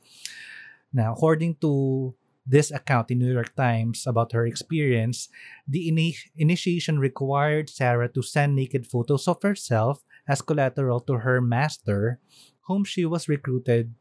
[0.91, 2.15] Now, according to
[2.45, 5.29] this account in New York Times about her experience,
[5.67, 11.41] the ini- initiation required Sarah to send naked photos of herself as collateral to her
[11.41, 12.19] master,
[12.67, 13.93] whom she was recruited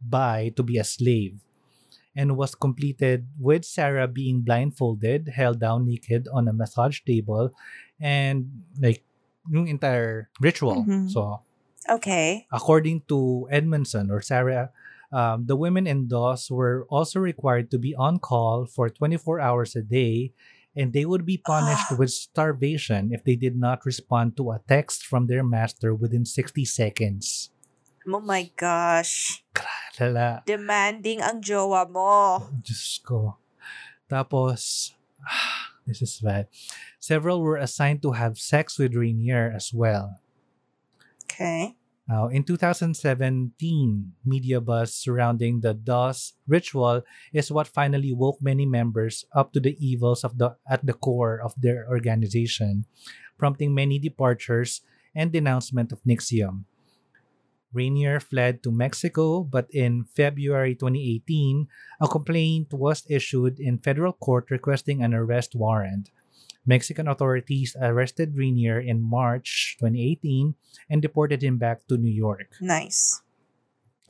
[0.00, 1.40] by to be a slave,
[2.14, 7.52] and was completed with Sarah being blindfolded, held down naked on a massage table,
[8.00, 9.02] and like
[9.48, 10.84] yung entire ritual.
[10.84, 11.10] Mhm.
[11.10, 11.42] So,
[11.88, 12.46] Okay.
[12.50, 14.72] according to Edmondson or Sarah,
[15.12, 19.76] um, the women in DOS were also required to be on call for 24 hours
[19.76, 20.32] a day,
[20.74, 25.06] and they would be punished with starvation if they did not respond to a text
[25.06, 27.50] from their master within 60 seconds.
[28.06, 29.42] Oh my gosh.
[29.98, 32.38] Lala, Demanding ang jowa mo.
[32.62, 33.40] Diyos ko.
[34.06, 34.94] Tapos,
[35.88, 36.46] this is bad.
[37.00, 40.20] Several were assigned to have sex with Raniere as well.
[41.26, 41.74] Okay.
[42.06, 42.94] Now, in 2017,
[44.24, 47.02] media buzz surrounding the DOS ritual
[47.32, 51.42] is what finally woke many members up to the evils of the at the core
[51.42, 52.86] of their organization,
[53.38, 54.86] prompting many departures
[55.18, 56.70] and denouncement of NXIVM.
[57.74, 61.66] Raniere fled to Mexico, but in February 2018,
[62.00, 66.10] a complaint was issued in federal court requesting an arrest warrant.
[66.66, 70.54] Mexican authorities arrested Raniere in March 2018
[70.90, 72.52] and deported him back to New York.
[72.60, 73.22] Nice.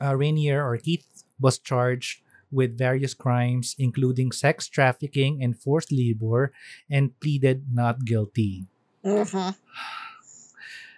[0.01, 6.51] Uh, Raniere or Keith was charged with various crimes, including sex trafficking and forced labor,
[6.89, 8.65] and pleaded not guilty.
[9.03, 9.55] Mm-hmm.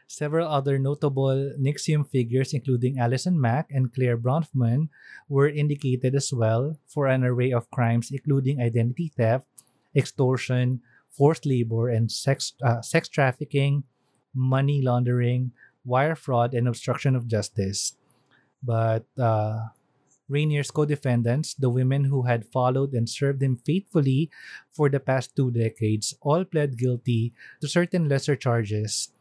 [0.08, 4.90] Several other notable NXIVM figures, including Alison Mack and Clare Bronfman,
[5.30, 9.48] were indicated as well for an array of crimes, including identity theft,
[9.96, 10.82] extortion,
[11.20, 13.84] forced labor, and sex, uh, sex trafficking,
[14.32, 15.52] money laundering,
[15.84, 18.00] wire fraud, and obstruction of justice.
[18.64, 19.76] But uh,
[20.32, 24.32] Raniere's co defendants, the women who had followed and served him faithfully
[24.72, 29.12] for the past two decades, all pled guilty to certain lesser charges.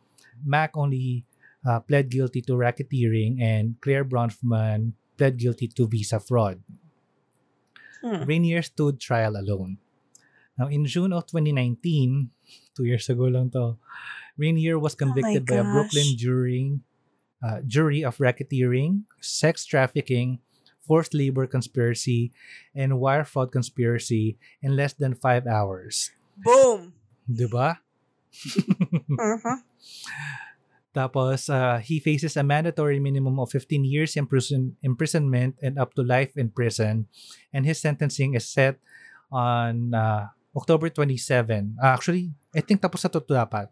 [0.46, 1.26] Mack only
[1.66, 6.62] uh, pled guilty to racketeering, and Clare Bronfman pled guilty to visa fraud.
[8.00, 8.22] Hmm.
[8.22, 9.82] Raniere stood trial alone.
[10.58, 12.30] Now, in June of 2019,
[12.74, 13.78] two years ago lang to,
[14.34, 15.64] Raniere was convicted by a.
[15.64, 16.82] Brooklyn jury,
[17.42, 20.42] uh, jury of racketeering, sex trafficking,
[20.82, 22.32] forced labor conspiracy,
[22.74, 26.10] and wire fraud conspiracy in less than five hours.
[26.36, 26.94] Boom.
[27.30, 27.78] Diba?
[28.34, 29.58] Mm-hmm.
[30.98, 36.02] Tapos, uh, he faces a mandatory minimum of 15 years imprison- imprisonment and up to
[36.02, 37.06] life in prison.
[37.52, 38.80] And his sentencing is set
[39.30, 41.78] on uh, October 27.
[41.78, 43.70] Uh, actually, I think tapos na to dapat.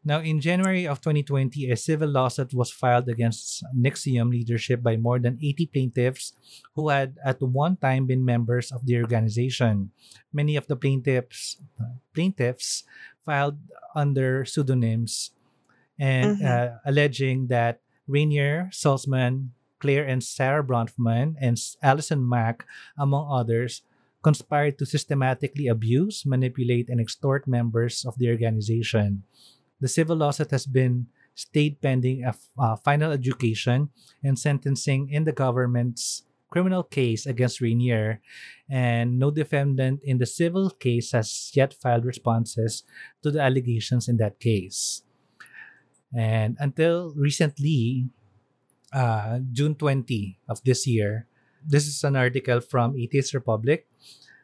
[0.00, 5.18] Now, in January of 2020, a civil lawsuit was filed against NXIVM leadership by more
[5.20, 6.32] than 80 plaintiffs
[6.72, 9.92] who had at one time been members of the organization.
[10.32, 11.60] Many of the plaintiffs
[12.16, 12.84] plaintiffs
[13.28, 13.60] filed
[13.92, 15.36] under pseudonyms
[16.00, 16.48] and Mhm.
[16.48, 19.52] uh, alleging that Raniere, Salzman,
[19.84, 22.64] Clare and Sarah Bronfman, and Alison Mack,
[22.96, 23.84] among others,
[24.22, 29.22] conspired to systematically abuse, manipulate, and extort members of the organization.
[29.80, 33.88] The civil lawsuit has been stayed pending a f- uh, final adjudication
[34.22, 38.18] and sentencing in the government's criminal case against Raniere,
[38.68, 42.82] and no defendant in the civil case has yet filed responses
[43.22, 45.02] to the allegations in that case.
[46.12, 48.10] And until recently,
[48.92, 51.26] uh, June 20 of this year,
[51.64, 53.86] this is an article from Atheist Republic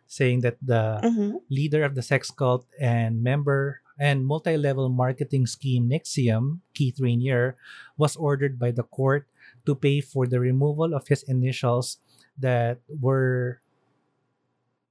[0.06, 1.36] saying that the Mm-hmm.
[1.50, 7.54] leader of the sex cult and member and multi-level marketing scheme NXIVM, Keith Raniere,
[7.96, 9.26] was ordered by the court
[9.64, 11.98] to pay for the removal of his initials
[12.38, 13.60] that were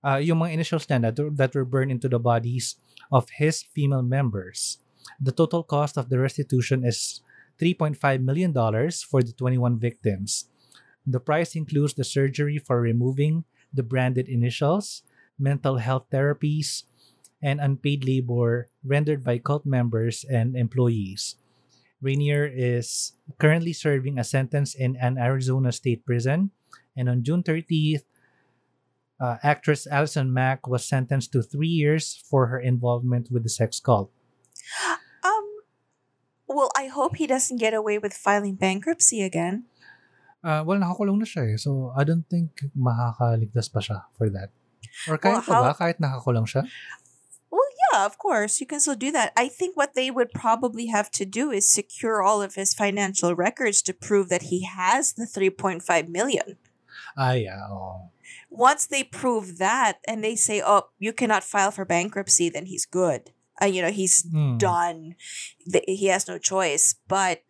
[0.03, 2.75] uh, yung mga initials niya that, that were burned into the bodies
[3.11, 4.79] of his female members.
[5.21, 7.21] The total cost of the restitution is
[7.61, 8.53] $3.5 million
[9.05, 10.49] for the 21 victims.
[11.05, 13.45] The price includes the surgery for removing
[13.75, 15.03] the branded initials,
[15.37, 16.83] mental health therapies,
[17.43, 21.35] and unpaid labor rendered by cult members and employees.
[22.03, 26.51] Raniere is currently serving a sentence in an Arizona state prison,
[26.95, 28.03] and on June 30th,
[29.19, 33.79] uh, actress Alison Mack was sentenced to three years for her involvement with the sex
[33.79, 34.11] cult.
[35.23, 35.45] Um.
[36.47, 39.65] Well, I hope he doesn't get away with filing bankruptcy again.
[40.45, 41.57] Uh, well, nakakulong na siya eh.
[41.57, 44.53] So, I don't think makakaligtas pa siya for that.
[45.09, 46.69] Or Well, kahit pa ba, how- kahit nakakulong siya?
[47.49, 49.33] Well, yeah, of course, you can still do that.
[49.33, 53.33] I think what they would probably have to do is secure all of his financial
[53.33, 56.61] records to prove that he has the 3.5 million.
[57.17, 57.65] Ah, yeah.
[57.71, 58.11] oo.
[58.51, 62.85] Once they prove that and they say, "Oh, you cannot file for bankruptcy," then he's
[62.85, 63.31] good.
[63.59, 64.59] Uh, you know, he's Hmm.
[64.59, 65.15] done.
[65.87, 66.95] He has no choice.
[67.07, 67.43] But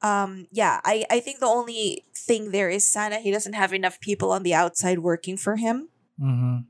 [0.00, 4.00] um yeah, I I think the only thing there is Sana he doesn't have enough
[4.00, 5.88] people on the outside working for him
[6.20, 6.64] Mhm.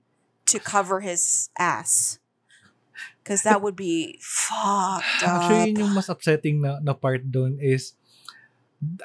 [0.50, 2.18] to cover his ass.
[3.22, 5.46] Cuz that would be fucked up.
[5.46, 7.94] Actually, yun yung mas upsetting na, na part doon is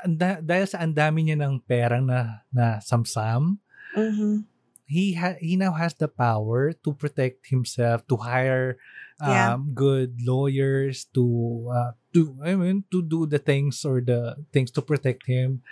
[0.08, 3.60] da- dahil sa ang dami niya ng perang na, na samsam,
[3.94, 4.48] Mhm.
[4.88, 8.80] he ha- he now has the power to protect himself, to hire
[9.18, 9.56] um, Yeah.
[9.74, 11.24] good lawyers, to
[11.70, 15.64] uh, to I mean to do the things or the things to protect him.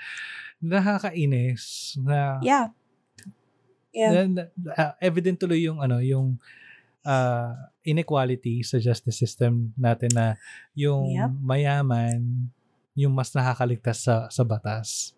[0.59, 2.67] Nakakainis na Yeah.
[3.93, 4.25] Yeah.
[4.25, 6.39] na- uh, evident tuloy yung ano yung
[7.03, 7.51] uh,
[7.83, 10.39] inequality sa justice system natin na
[10.73, 11.31] yung Yep.
[11.43, 12.19] mayaman
[12.95, 15.17] yung mas nakakaligtas sa, sa batas.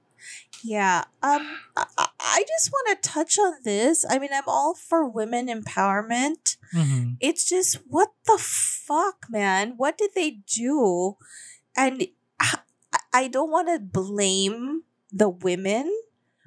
[0.64, 1.06] Yeah.
[1.22, 1.44] Um
[1.76, 4.06] I, I- just want to touch on this.
[4.10, 6.58] I mean, I'm all for women empowerment.
[6.74, 7.18] Mhm.
[7.20, 9.74] It's just what the fuck, man?
[9.78, 11.18] What did they do?
[11.76, 12.08] And
[13.14, 15.92] I- don't want to blame the women,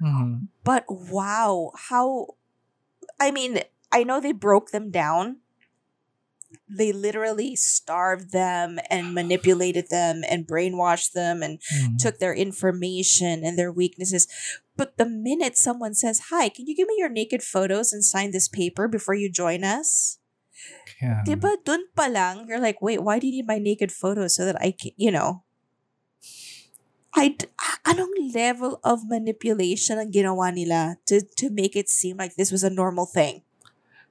[0.01, 0.47] Mhm.
[0.63, 2.35] but wow, how
[3.19, 3.59] I mean,
[3.91, 5.37] I know they broke them down.
[6.69, 11.97] They literally starved them and manipulated them and brainwashed them and Mhm.
[11.97, 14.27] took their information and their weaknesses.
[14.79, 18.31] But the minute someone says, Hi, can you give me your naked photos and sign
[18.31, 20.19] this paper before you join us?
[21.03, 21.23] Yeah.
[21.27, 24.47] Diba, dun pa lang, you're like, wait, why do you need my naked photos so
[24.47, 25.43] that I can, you know?
[27.15, 27.35] I,
[27.83, 32.63] anong level of manipulation ang ginawa nila to, to make it seem like this was
[32.63, 33.43] a normal thing?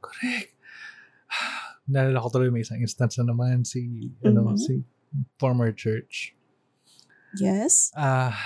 [0.05, 0.53] Correct.
[1.89, 4.61] Nalala ko tuloy may isang instance na naman si, ano, Mhm.
[4.61, 4.85] si
[5.41, 6.37] former church.
[7.41, 7.93] Yes?
[7.97, 8.37] Ah,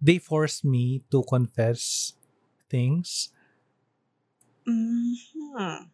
[0.00, 2.14] they forced me to confess
[2.68, 3.30] things
[4.66, 5.84] hmm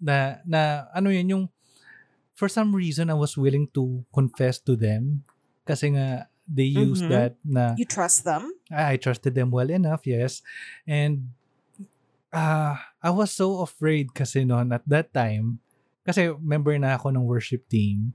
[0.00, 1.44] na, na, ano yun, yung,
[2.36, 5.24] for some reason, I was willing to confess to them
[5.64, 7.10] kasi nga, they used Mhm.
[7.10, 8.52] that na, You trust them?
[8.70, 10.42] I I trusted them well enough, yes.
[10.86, 11.32] And
[12.30, 15.58] uh, I was so afraid kasi noon at that time,
[16.06, 18.14] kasi member na ako ng worship team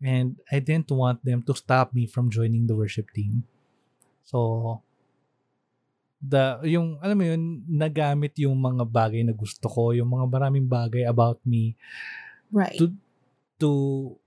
[0.00, 3.44] and I didn't want them to stop me from joining the worship team.
[4.24, 4.80] So,
[6.20, 10.68] the yung alam mo yun nagamit yung mga bagay na gusto ko yung mga maraming
[10.68, 11.76] bagay about me
[12.52, 12.76] Right.
[12.76, 12.92] to
[13.56, 13.70] to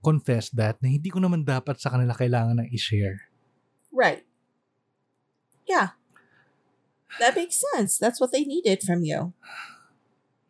[0.02, 3.30] confess that na hindi ko naman dapat sa kanila kailangan ng i-share
[3.94, 4.26] Right.
[5.70, 5.94] Yeah.
[7.22, 7.94] That makes sense.
[7.94, 9.30] That's what they needed from you.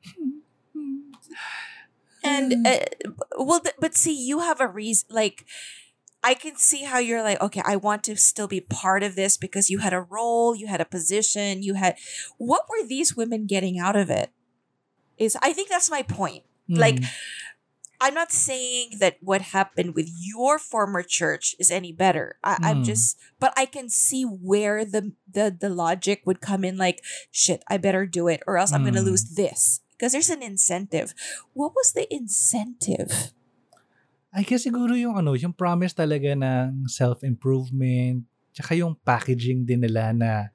[2.24, 2.78] And uh,
[3.38, 5.06] well, th- but see, you have a reason.
[5.10, 5.44] Like,
[6.22, 9.36] I can see how you're like, okay, I want to still be part of this
[9.36, 11.96] because you had a role, you had a position, you had.
[12.38, 14.30] What were these women getting out of it?
[15.18, 16.44] Is I think that's my point.
[16.68, 17.06] Like, Mm.
[18.00, 22.36] I'm not saying that what happened with your former church is any better.
[22.42, 22.84] I, I'm Mm.
[22.86, 26.76] just, but I can see where the, the the logic would come in.
[26.76, 29.04] Like, shit, I better do it, or else I'm gonna Mm.
[29.12, 31.14] lose this because there's an incentive.
[31.54, 33.32] What was the incentive?
[34.34, 40.10] I guess siguro yung ano, yung promise talaga ng self-improvement, tsaka yung packaging din nila
[40.10, 40.50] na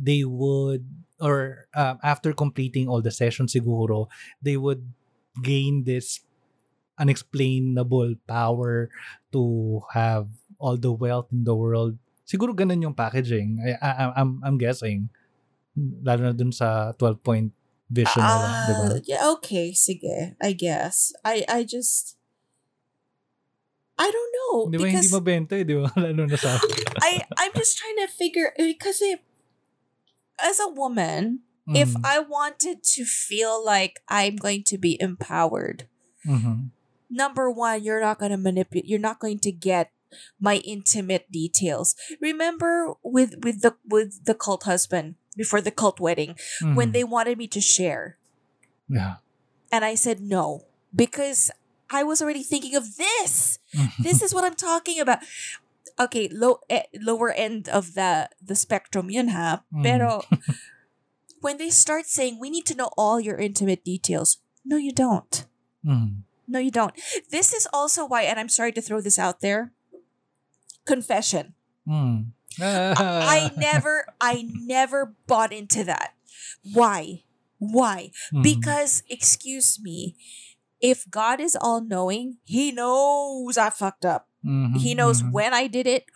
[0.00, 0.88] they would,
[1.20, 4.08] or um, after completing all the sessions siguro,
[4.40, 4.80] they would
[5.44, 6.24] gain this
[6.96, 8.88] unexplainable power
[9.30, 12.00] to have all the wealth in the world.
[12.24, 13.60] Siguro ganun yung packaging.
[13.60, 15.12] I, I, I'm, I'm guessing.
[15.76, 17.57] Lalo na dun sa 12-point
[17.90, 18.84] vision nila, di ba?
[18.84, 20.36] Ah, yeah, okay, sige.
[20.40, 21.12] I guess.
[21.24, 22.16] I I just
[23.98, 25.90] I don't know Di ba hindi because mabenta eh, di ba?
[25.98, 26.54] Lalo na sa
[27.02, 29.20] I I'm just trying to figure because it,
[30.38, 31.42] as a woman,
[31.74, 35.84] if Mm, I wanted to feel like I'm going to be empowered,
[36.24, 36.72] mhm.
[37.12, 38.88] number one, you're not going to manipulate.
[38.88, 39.92] You're not going to get
[40.40, 41.92] my intimate details.
[42.24, 46.34] Remember with with the with the cult husband before the cult wedding
[46.74, 46.92] when Mhm.
[46.98, 48.18] they wanted me to share,
[48.90, 49.22] Yeah.
[49.70, 51.54] and I said no because
[51.88, 53.62] I was already thinking of this.
[54.02, 55.22] This is what I'm talking about.
[55.98, 59.62] Okay, low eh, lower end of the the spectrum yun ha.
[59.72, 59.82] Mm.
[59.86, 60.10] Pero
[61.40, 65.46] when they start saying we need to know all your intimate details, no you don't.
[65.86, 66.22] Mm.
[66.46, 66.94] No you don't.
[67.30, 69.72] This is also why and I'm sorry to throw this out there.
[70.84, 71.54] Confession.
[71.86, 72.32] Mm.
[72.60, 76.14] I never I never bought into that.
[76.72, 77.24] Why?
[77.58, 78.10] Why?
[78.32, 78.42] Mhm.
[78.42, 80.16] Because excuse me,
[80.80, 84.28] if God is all knowing, he knows I fucked up.
[84.44, 85.32] Mhm, He knows mhm.
[85.32, 86.06] when I did it,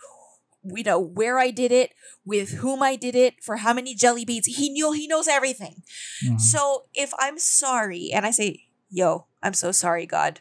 [0.63, 1.91] we know where I did it,
[2.23, 4.45] with whom I did it, for how many jelly beans.
[4.47, 5.83] He knew he knows everything.
[6.23, 6.39] Mhm.
[6.39, 10.39] So if I'm sorry and I say, "Yo, I'm so sorry, God,"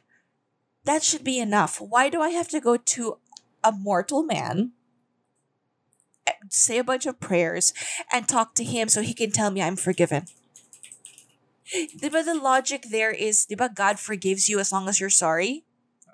[0.84, 1.80] that should be enough.
[1.80, 3.18] Why do I have to go to
[3.64, 4.72] a mortal man,
[6.50, 7.72] say a bunch of prayers,
[8.12, 10.26] and talk to him so he can tell me I'm forgiven?
[11.72, 15.64] Diba the logic there is, diba God forgives you as long as you're sorry?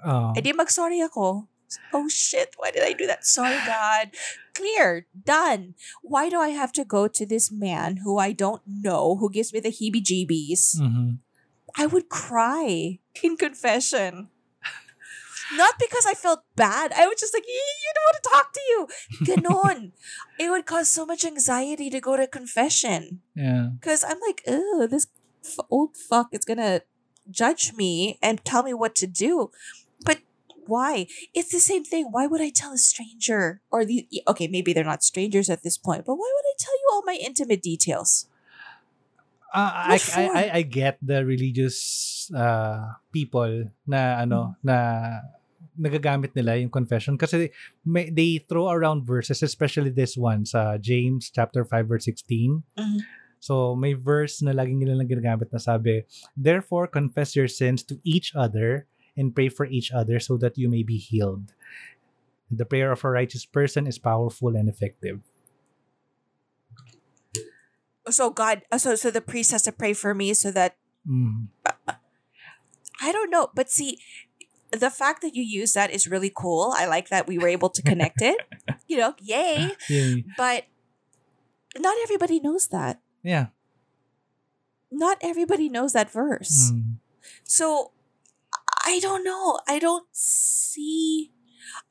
[0.06, 0.32] Oo.
[0.36, 1.48] Eh di mag-sorry ako.
[1.92, 3.26] Oh shit, why did I do that?
[3.26, 4.14] Sorry, God.
[4.54, 5.06] Clear.
[5.12, 5.74] Done.
[6.00, 9.52] Why do I have to go to this man who I don't know, who gives
[9.52, 10.80] me the heebie jeebies?
[10.80, 11.20] Mhm.
[11.76, 14.32] I would cry in confession.
[15.56, 16.92] Not because I felt bad.
[16.92, 18.80] I was just like, "Eh, you don't want to talk to you.
[19.24, 19.78] Ganon.
[20.38, 23.22] it would cause so much anxiety to go to confession.
[23.34, 23.72] Yeah.
[23.80, 25.06] Because I'm like, oh, this
[25.44, 26.82] f- old fuck is gonna
[27.30, 29.50] judge me and tell me what to do.
[30.04, 30.20] But
[30.68, 31.08] why?
[31.32, 32.12] It's the same thing.
[32.12, 33.64] Why would I tell a stranger?
[33.72, 36.76] Or the okay, maybe they're not strangers at this point, but why would I tell
[36.76, 38.28] you all my intimate details?
[39.48, 40.28] I, I.
[40.28, 44.68] I, I get the religious uh, people na ano Mm.
[44.68, 44.76] na
[45.78, 47.54] nagagamit nila yung confession kasi
[47.86, 53.00] may, they throw around verses especially this one sa James chapter 5 verse 16 Mhm.
[53.38, 56.02] so may verse na laging nila ginagamit na sabi
[56.34, 60.66] therefore confess your sins to each other and pray for each other so that you
[60.66, 61.54] may be healed
[62.50, 65.22] the prayer of a righteous person is powerful and effective
[68.08, 71.52] So God, uh, so so the priest has to pray for me so that mm.
[73.00, 74.00] I don't know, but see,
[74.72, 76.72] the fact that you use that is really cool.
[76.76, 78.36] I like that we were able to connect it.
[78.88, 79.76] You know, yay!
[79.90, 80.24] Yay.
[80.38, 80.64] But
[81.76, 83.00] not everybody knows that.
[83.22, 83.52] yeah
[84.90, 86.72] Not everybody knows that verse.
[86.72, 86.96] Mm.
[87.44, 87.92] So
[88.88, 89.60] I don't know.
[89.68, 91.32] I don't see.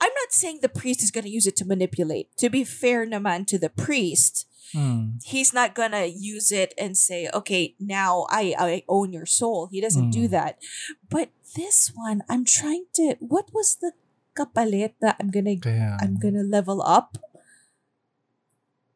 [0.01, 2.33] I'm not saying the priest is going to use it to manipulate.
[2.41, 5.23] To be fair, naman to the priest, Mm.
[5.23, 9.79] he's not gonna use it and say, "Okay, now I I own your soul." He
[9.79, 10.33] doesn't do Mm.
[10.35, 10.59] that.
[11.07, 13.15] But this one, I'm trying to.
[13.23, 13.95] What was the
[14.35, 17.15] kapalit that I'm gonna kaya I'm gonna level up?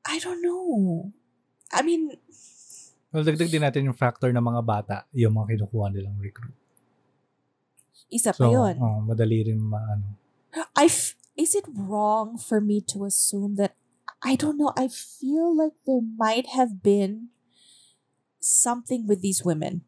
[0.03, 1.11] I don't know.
[1.71, 2.11] I mean,
[3.11, 6.55] Well, dagdag din natin yung factor ng mga bata, yung mga kinukuha nilang recruit.
[8.07, 8.75] isa So, pa yun.
[8.79, 10.19] oh, madali rin maano.
[10.75, 13.75] I f- is it wrong for me to assume that
[14.21, 14.73] I don't know.
[14.77, 17.29] I feel like there might have been
[18.39, 19.81] something with these women.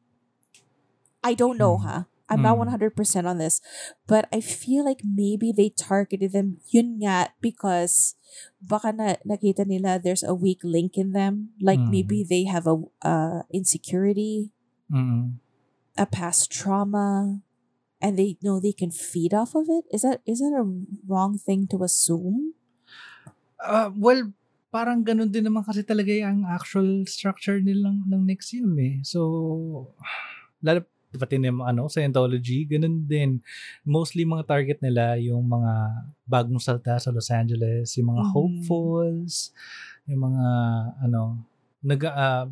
[1.23, 1.83] I don't know, Hmm.
[1.85, 2.03] huh?
[2.29, 2.59] I'm not Hmm.
[2.59, 3.61] 100% on this,
[4.07, 8.15] but I feel like maybe they targeted them yun nga because
[8.63, 11.51] baka na nakita nila there's a weak link in them.
[11.61, 11.91] Like Hmm.
[11.91, 14.51] maybe they have a uh, insecurity,
[14.91, 15.39] Mm.
[15.97, 17.41] a past trauma,
[18.01, 19.85] and they know they can feed off of it.
[19.91, 20.63] Is that is that a
[21.07, 22.55] wrong thing to assume?
[23.63, 24.27] Ah, well,
[24.67, 28.99] parang ganun din naman kasi talaga yung actual structure nilang ng Nexium eh.
[29.07, 29.21] So,
[30.59, 30.83] lalo
[31.13, 33.37] pati na ano, Scientology, ganun din.
[33.85, 35.73] Mostly mga target nila yung mga
[36.25, 38.31] bagong salta sa Los Angeles, yung mga Mhm.
[38.33, 39.53] hopefuls,
[40.09, 40.45] yung mga
[41.05, 41.45] ano,
[41.85, 42.49] nag ah,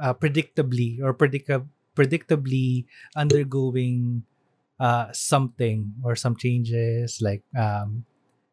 [0.00, 4.24] ah, predictably or predica- predictably undergoing
[4.80, 8.06] uh, something or some changes like um,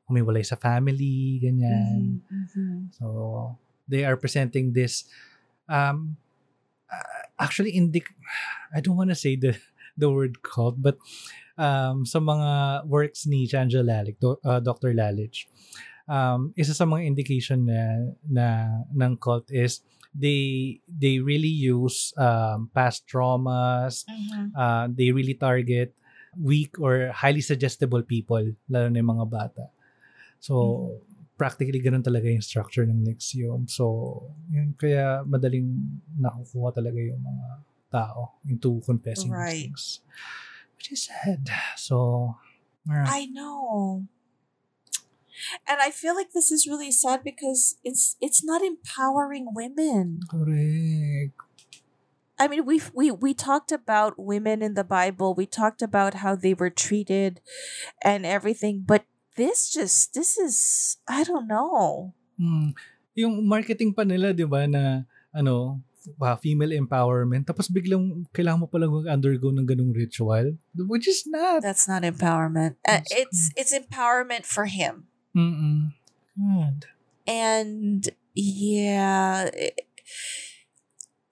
[0.06, 2.22] humiwalay sa family, ganyan.
[2.30, 2.94] Mhm.
[2.94, 3.06] So,
[3.86, 5.06] they are presenting this
[5.66, 6.18] um
[6.90, 8.10] uh, actually indic
[8.74, 9.58] I don't want to say the
[9.98, 10.98] the word cult but
[11.58, 12.50] um sa mga
[12.86, 14.94] works ni Chandra Lalich, do, uh, Dr.
[14.94, 15.50] Lalich.
[16.06, 18.48] Um isa sa mga indication na na
[18.94, 19.82] ng cult is
[20.14, 24.54] they they really use um past traumas, Mhm.
[24.54, 25.92] uh, they really target
[26.38, 29.64] weak or highly suggestible people, lalo na yung mga bata.
[30.46, 31.02] So,
[31.42, 33.66] practically ganun talaga yung structure ng NXIVM.
[33.66, 34.22] So,
[34.54, 37.48] yun, kaya madaling nakukuha talaga yung mga
[37.90, 39.50] tao into confessing Right.
[39.50, 39.84] these things.
[40.78, 41.50] Which is sad.
[41.82, 42.38] So.
[42.86, 44.06] I know.
[45.68, 50.22] And I feel like this is really sad because it's it's not empowering women.
[50.30, 51.34] correct.
[52.38, 55.34] I mean, we we we talked about women in the Bible.
[55.34, 57.42] We talked about how they were treated
[58.04, 62.14] and everything, but this just this is I don't know.
[62.40, 62.76] Hmm.
[63.16, 65.80] Yung marketing pa nila, di ba, na ano,
[66.20, 71.64] ah, female empowerment, tapos biglang kailangan mo palang mag-undergo ng ganung ritual, which is not.
[71.64, 72.76] That's not empowerment.
[72.84, 75.08] Uh, it's it's empowerment for him.
[75.36, 75.92] Mm-mm.
[76.36, 76.88] God.
[77.28, 79.88] and yeah it-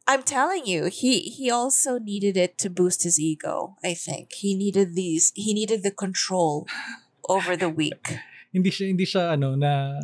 [0.07, 4.55] i'm telling you he he also needed it to boost his ego i think he
[4.55, 6.67] needed these he needed the control
[7.29, 8.03] over the weak
[8.53, 9.97] Hindi siya, hindi siya, ano, na,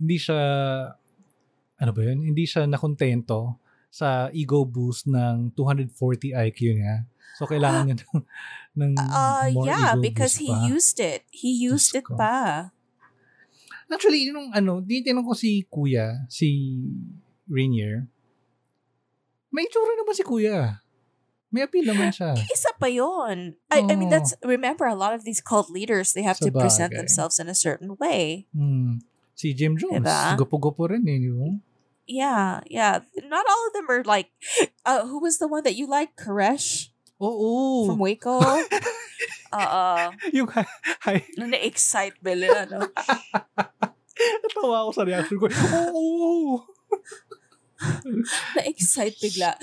[0.00, 0.40] hindi siya,
[1.76, 2.32] ano ba yun?
[2.32, 3.60] Hindi siya nakontento
[3.92, 7.04] sa ego boost ng 240 IQ niya.
[7.36, 8.24] So, kailangan niya ng,
[8.80, 10.60] ng uh more yeah ego because boost he pa.
[10.64, 12.16] used it he used Diyos it ko.
[12.16, 12.72] pa
[13.90, 16.78] Actually, yung ano, tinitinong ko si Kuya, si
[17.50, 18.06] Rainier,
[19.50, 20.78] may itsura naman si Kuya.
[21.50, 22.38] May appeal naman siya.
[22.38, 26.22] isa pa yon I, I mean that's remember a lot of these cult leaders they
[26.22, 29.02] have to present themselves in a certain way Hmm.
[29.34, 30.36] Si Jim Jones, Diba?
[30.36, 31.48] gupo-gupo rin eh, ba?
[32.06, 34.30] yeah yeah not all of them are like
[34.86, 37.86] uh who was the one that you liked koresh Oo.
[37.86, 38.38] from Waco
[39.52, 40.48] uh yung
[41.02, 42.80] hi, na-excite ba nila, no?
[44.44, 45.48] Natawa ako sa reaction ko.
[45.48, 46.64] Oo!
[48.56, 49.56] Na-excite bigla.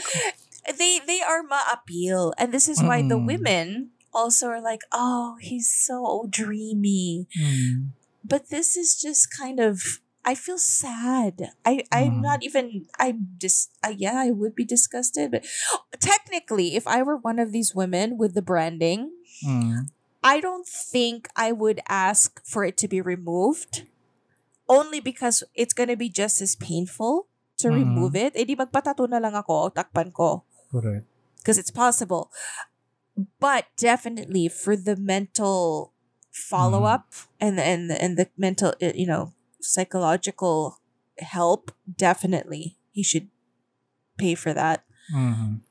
[0.67, 2.33] They they are ma-appeal.
[2.37, 3.25] And this is why the Mm.
[3.25, 3.67] women
[4.11, 7.27] also are like, oh, he's so dreamy.
[7.39, 7.95] Mm.
[8.27, 11.55] But this is just kind of I feel sad.
[11.63, 12.27] I I'm Mm.
[12.27, 15.47] not even I'm just uh, yeah, I would be disgusted, but
[16.03, 19.15] technically if I were one of these women with the branding,
[19.47, 19.87] Mm.
[20.25, 23.87] I don't think I would ask for it to be removed.
[24.67, 27.31] Only because it's gonna be just as painful
[27.63, 27.75] to Mhm.
[27.87, 28.35] remove it.
[28.35, 30.43] Eh di magpatato na lang ako, takpan ko.
[30.71, 31.05] Correct.
[31.39, 32.31] Because it's possible.
[33.39, 35.93] But definitely for the mental
[36.29, 40.77] follow up and and and the mental uh, you know psychological
[41.17, 43.29] help, definitely he should
[44.17, 44.83] pay for that.
[45.09, 45.63] Mhm.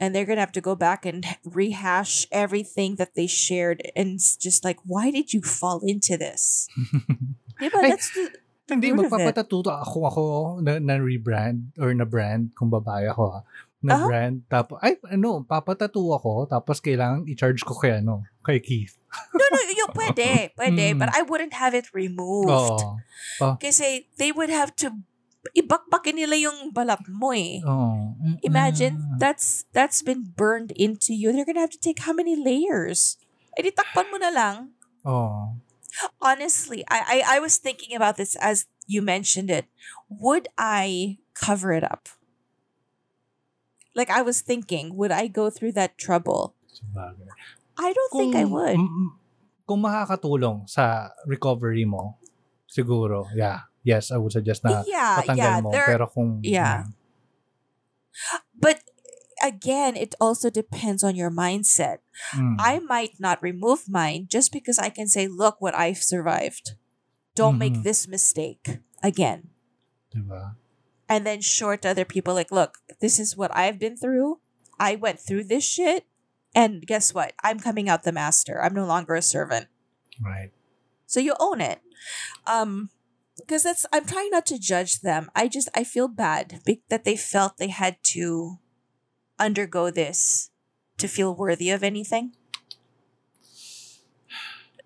[0.00, 4.32] and they're gonna have to go back and rehash everything that they shared and it's
[4.34, 6.70] just like why did you fall into this
[7.60, 8.32] yeah but that's the,
[8.70, 10.22] Hindi, magpapatatuto ako ako
[10.62, 13.40] na, na rebrand or na brand kung babae ako ha.
[13.80, 14.04] Na Ah?
[14.04, 14.44] brand.
[14.44, 16.44] Tapos, ay, ano, papatato ako.
[16.44, 19.00] Tapos kailangan i-charge ko kay, ano, kay Keith.
[19.34, 20.28] no no you pwede
[20.60, 20.98] pwede Mm.
[21.02, 23.58] but I wouldn't have it removed Oo.
[23.58, 25.02] kasi they would have to
[25.50, 28.14] ibakbakin nila yung balat mo eh Oo.
[28.46, 29.18] imagine Mm.
[29.18, 33.18] that's that's been burned into you they're gonna have to take how many layers
[33.58, 35.58] eh di takpan mo na lang Oo.
[36.22, 39.66] honestly, I, I I was thinking about this as you mentioned it.
[40.06, 42.06] Would I cover it up?
[43.94, 46.54] Like I was thinking, would I go through that trouble?
[46.70, 47.26] Sabagay.
[47.80, 48.78] I don't think I would.
[49.70, 52.18] kung makakatulong sa recovery mo,
[52.66, 53.70] siguro, yeah.
[53.86, 55.60] Yes, I would suggest na yeah, patanggal yeah.
[55.62, 55.70] mo.
[55.72, 56.42] There, Pero kung...
[56.44, 56.84] yeah.
[58.52, 58.84] but
[59.40, 62.04] again, it also depends on your mindset.
[62.36, 62.60] Mm.
[62.60, 66.76] I might not remove mine just because I can say, look what I've survived.
[67.32, 67.84] Don't make Mhm.
[67.88, 69.48] this mistake again.
[70.12, 70.59] Diba?
[71.10, 74.38] And then short to other people like look this is what i've been through.
[74.78, 76.06] I went through this shit
[76.54, 77.34] and guess what?
[77.44, 78.62] I'm coming out the master.
[78.62, 79.66] I'm no longer a servant.
[80.22, 80.50] Right.
[81.06, 81.80] so you own it.
[82.46, 82.88] Um
[83.36, 85.30] because that's i'm trying not to judge them.
[85.34, 88.58] I just i feel bad that they felt they had to
[89.38, 90.50] undergo this
[90.98, 92.32] to feel worthy of anything.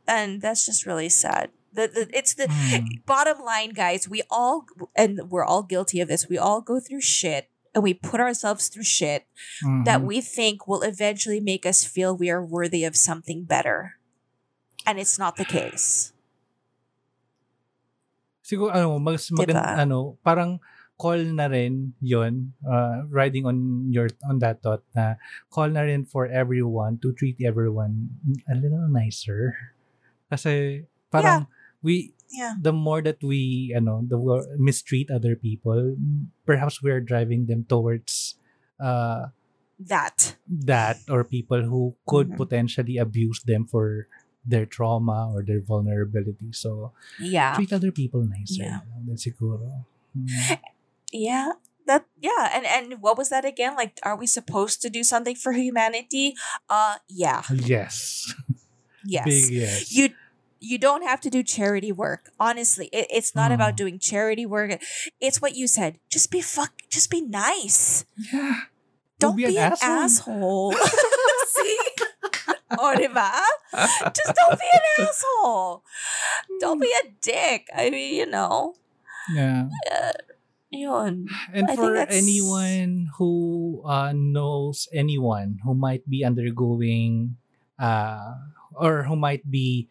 [0.06, 3.02] And that's just really sad the, the, it's the Mm.
[3.04, 7.02] bottom line, guys, we all, and we're all guilty of this, we all go through
[7.02, 9.26] shit and we put ourselves through shit
[9.84, 10.06] that Mhm.
[10.06, 13.98] we think will eventually make us feel we are worthy of something better.
[14.86, 16.12] And it's not the case.
[18.44, 19.80] siguro ano mas maganda Diba?
[19.88, 20.60] ano parang
[21.00, 25.16] call na rin yon uh, riding on your on that thought na
[25.48, 28.12] call na rin for everyone to treat everyone
[28.46, 29.56] a little nicer
[30.28, 31.48] kasi parang
[31.84, 32.58] we Yeah.
[32.58, 34.18] the more that we ano the
[34.58, 35.94] mistreat other people
[36.42, 38.34] perhaps we're driving them towards
[38.82, 39.30] uh
[39.78, 40.34] That.
[40.48, 42.38] that or people who could Mhm.
[42.40, 44.08] potentially abuse them for
[44.42, 46.90] their trauma or their vulnerability so
[47.22, 47.54] Yeah.
[47.54, 48.66] treat other people nicer.
[48.66, 48.80] Yeah.
[49.14, 49.86] Siguro.
[50.16, 50.58] Mm.
[51.12, 51.52] Yeah.
[51.86, 53.76] That yeah, and and what was that again?
[53.76, 56.32] Like, are we supposed to do something for humanity?
[56.64, 58.24] Uh, yeah, Yes.
[59.04, 59.28] yes.
[59.28, 59.92] Big yes.
[59.92, 60.16] You
[60.60, 62.30] you don't have to do charity work.
[62.40, 63.76] Honestly, it, it's not about Mm.
[63.76, 64.80] doing charity work.
[65.20, 65.98] It's what you said.
[66.10, 66.72] Just be fuck.
[66.88, 68.04] Just be nice.
[68.32, 68.70] yeah.
[69.18, 70.72] Don't be be, an an asshole.
[70.72, 70.74] asshole.
[71.54, 71.78] See?
[72.74, 73.30] diba?
[74.12, 75.82] Just don't be an asshole.
[76.60, 77.68] Don't be a dick.
[77.74, 78.74] I mean, you know.
[79.32, 79.68] Yeah.
[80.70, 81.28] Yun.
[81.52, 87.36] And I for anyone who uh, knows anyone who might be undergoing
[87.78, 88.34] uh,
[88.74, 89.88] or who might be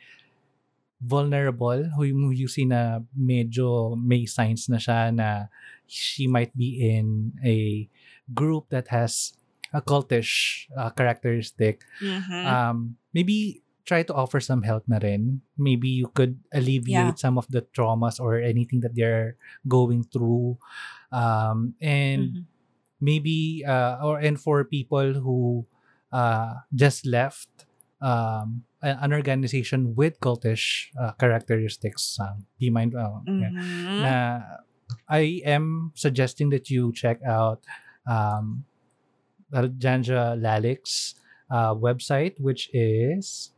[1.04, 5.48] vulnerable, who, who you see na medyo may signs na siya na
[5.88, 7.88] she might be in a
[8.34, 9.34] group that has
[9.74, 12.46] a cultish uh, characteristic, Mhm.
[12.46, 15.42] um, maybe try to offer some help na rin.
[15.58, 19.36] Maybe you could alleviate some of the traumas or anything that they're
[19.68, 20.58] going through.
[21.12, 22.46] Um, and Mhm.
[23.02, 25.66] maybe, uh, or and for people who
[26.14, 27.50] uh, just left
[28.04, 34.00] um, an organization with cultish uh, characteristics, um, be mind, uh, yeah, Mhm.
[34.04, 34.14] na
[35.08, 37.64] I am suggesting that you check out
[38.04, 38.68] um,
[39.54, 41.16] Janja Lalich's
[41.50, 43.52] uh, website, which is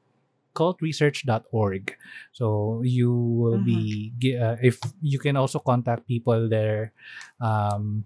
[0.53, 1.97] cultresearch.org.
[2.31, 6.93] So you will be uh, if you can also contact people there
[7.41, 8.05] um,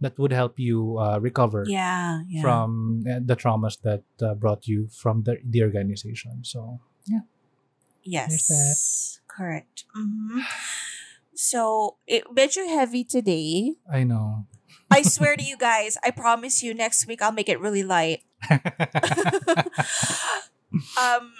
[0.00, 2.42] that would help you uh, recover Yeah, yeah.
[2.42, 6.44] from uh, the traumas that uh, brought you from the, the organization.
[6.44, 7.20] So yeah
[8.02, 8.76] yes, that.
[9.28, 9.84] correct.
[9.96, 10.42] Mhm.
[11.34, 13.74] So it medyo heavy today.
[13.90, 14.46] I know.
[14.90, 18.22] I swear to you guys, I promise you next week I'll make it really light.
[21.00, 21.32] um,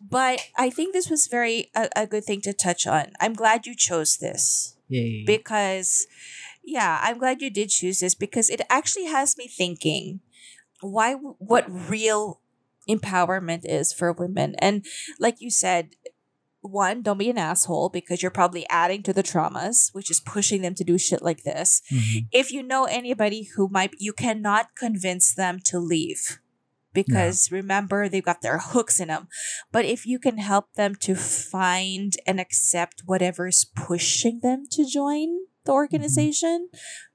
[0.00, 3.12] but I think this was very a, a good thing to touch on.
[3.20, 5.24] I'm glad you chose this Yay.
[5.26, 6.06] because,
[6.64, 10.20] yeah, I'm glad you did choose this because it actually has me thinking
[10.80, 12.40] why what real
[12.88, 14.54] empowerment is for women.
[14.58, 14.84] And
[15.18, 15.90] like you said
[16.60, 20.62] one don't be an asshole because you're probably adding to the traumas which is pushing
[20.62, 21.82] them to do shit like this.
[21.90, 22.26] Mhm.
[22.32, 26.38] if you know anybody who might you cannot convince them to leave
[26.92, 29.26] because remember they've got their hooks in them
[29.72, 35.46] but if you can help them to find and accept whatever's pushing them to join
[35.64, 36.68] the organization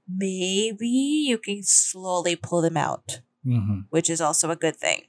[0.07, 0.87] maybe
[1.27, 3.85] you can slowly pull them out Mhm.
[3.89, 5.03] which is also a good thing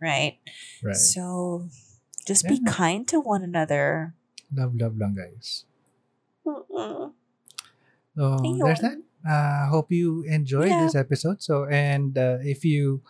[0.00, 0.38] right,
[0.82, 0.96] Right.
[0.96, 1.68] so
[2.26, 4.14] just be kind to one another
[4.52, 5.64] Love, love lang, guys.
[6.44, 7.12] Mm-mm.
[8.16, 8.22] So
[8.60, 8.98] there's that.
[9.00, 9.02] Ayun.
[9.24, 10.84] Uh, hope you enjoyed Yeah.
[10.84, 11.40] this episode.
[11.40, 13.00] So, and uh, if you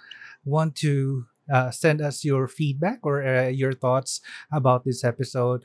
[0.44, 4.20] want to uh, send us your feedback or uh, your thoughts
[4.52, 5.64] about this episode,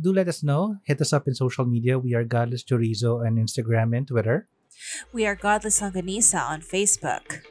[0.00, 0.76] do let us know.
[0.84, 1.98] Hit us up in social media.
[1.98, 4.46] We are Godless Chorizo on Instagram and Twitter.
[5.12, 7.42] we are godless longanisa on facebook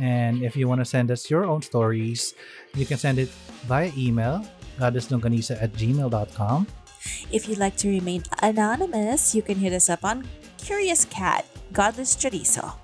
[0.00, 2.32] And if you want to send us your own stories,
[2.74, 3.28] you can send it
[3.68, 4.40] via email,
[4.80, 6.66] godlesslonganisa at gmail.com.
[7.30, 10.24] If you'd like to remain anonymous, you can hit us up on
[10.56, 11.44] Curious Cat,
[11.76, 12.81] Godless Chorizo.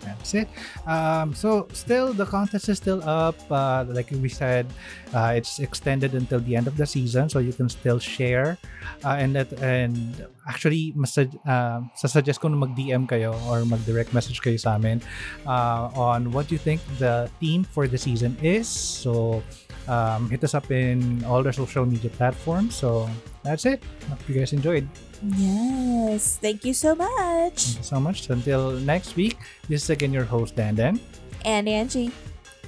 [0.00, 0.48] That's it.
[0.86, 3.36] Um, so still the contest is still up.
[3.50, 4.66] Uh, like we said,
[5.12, 8.58] uh, it's extended until the end of the season, so you can still share.
[9.04, 13.80] Uh, and that and actually, mas uh, suggest ko na mag DM kayo or mag
[13.84, 15.04] direct message kayo sa amin
[15.44, 18.68] uh, on what you think the theme for the season is.
[18.68, 19.44] So
[19.88, 22.74] um, hit us up in all the social media platforms.
[22.74, 23.08] So
[23.44, 23.82] that's it.
[24.08, 24.88] Hope you guys enjoyed.
[25.22, 27.76] Yes, thank you so much.
[27.76, 28.30] Thank you so much.
[28.30, 29.36] Until next week,
[29.68, 31.00] this is again your host Dan Dan.
[31.44, 32.10] And Angie,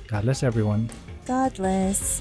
[0.06, 0.90] God bless everyone.
[1.24, 2.20] Godless.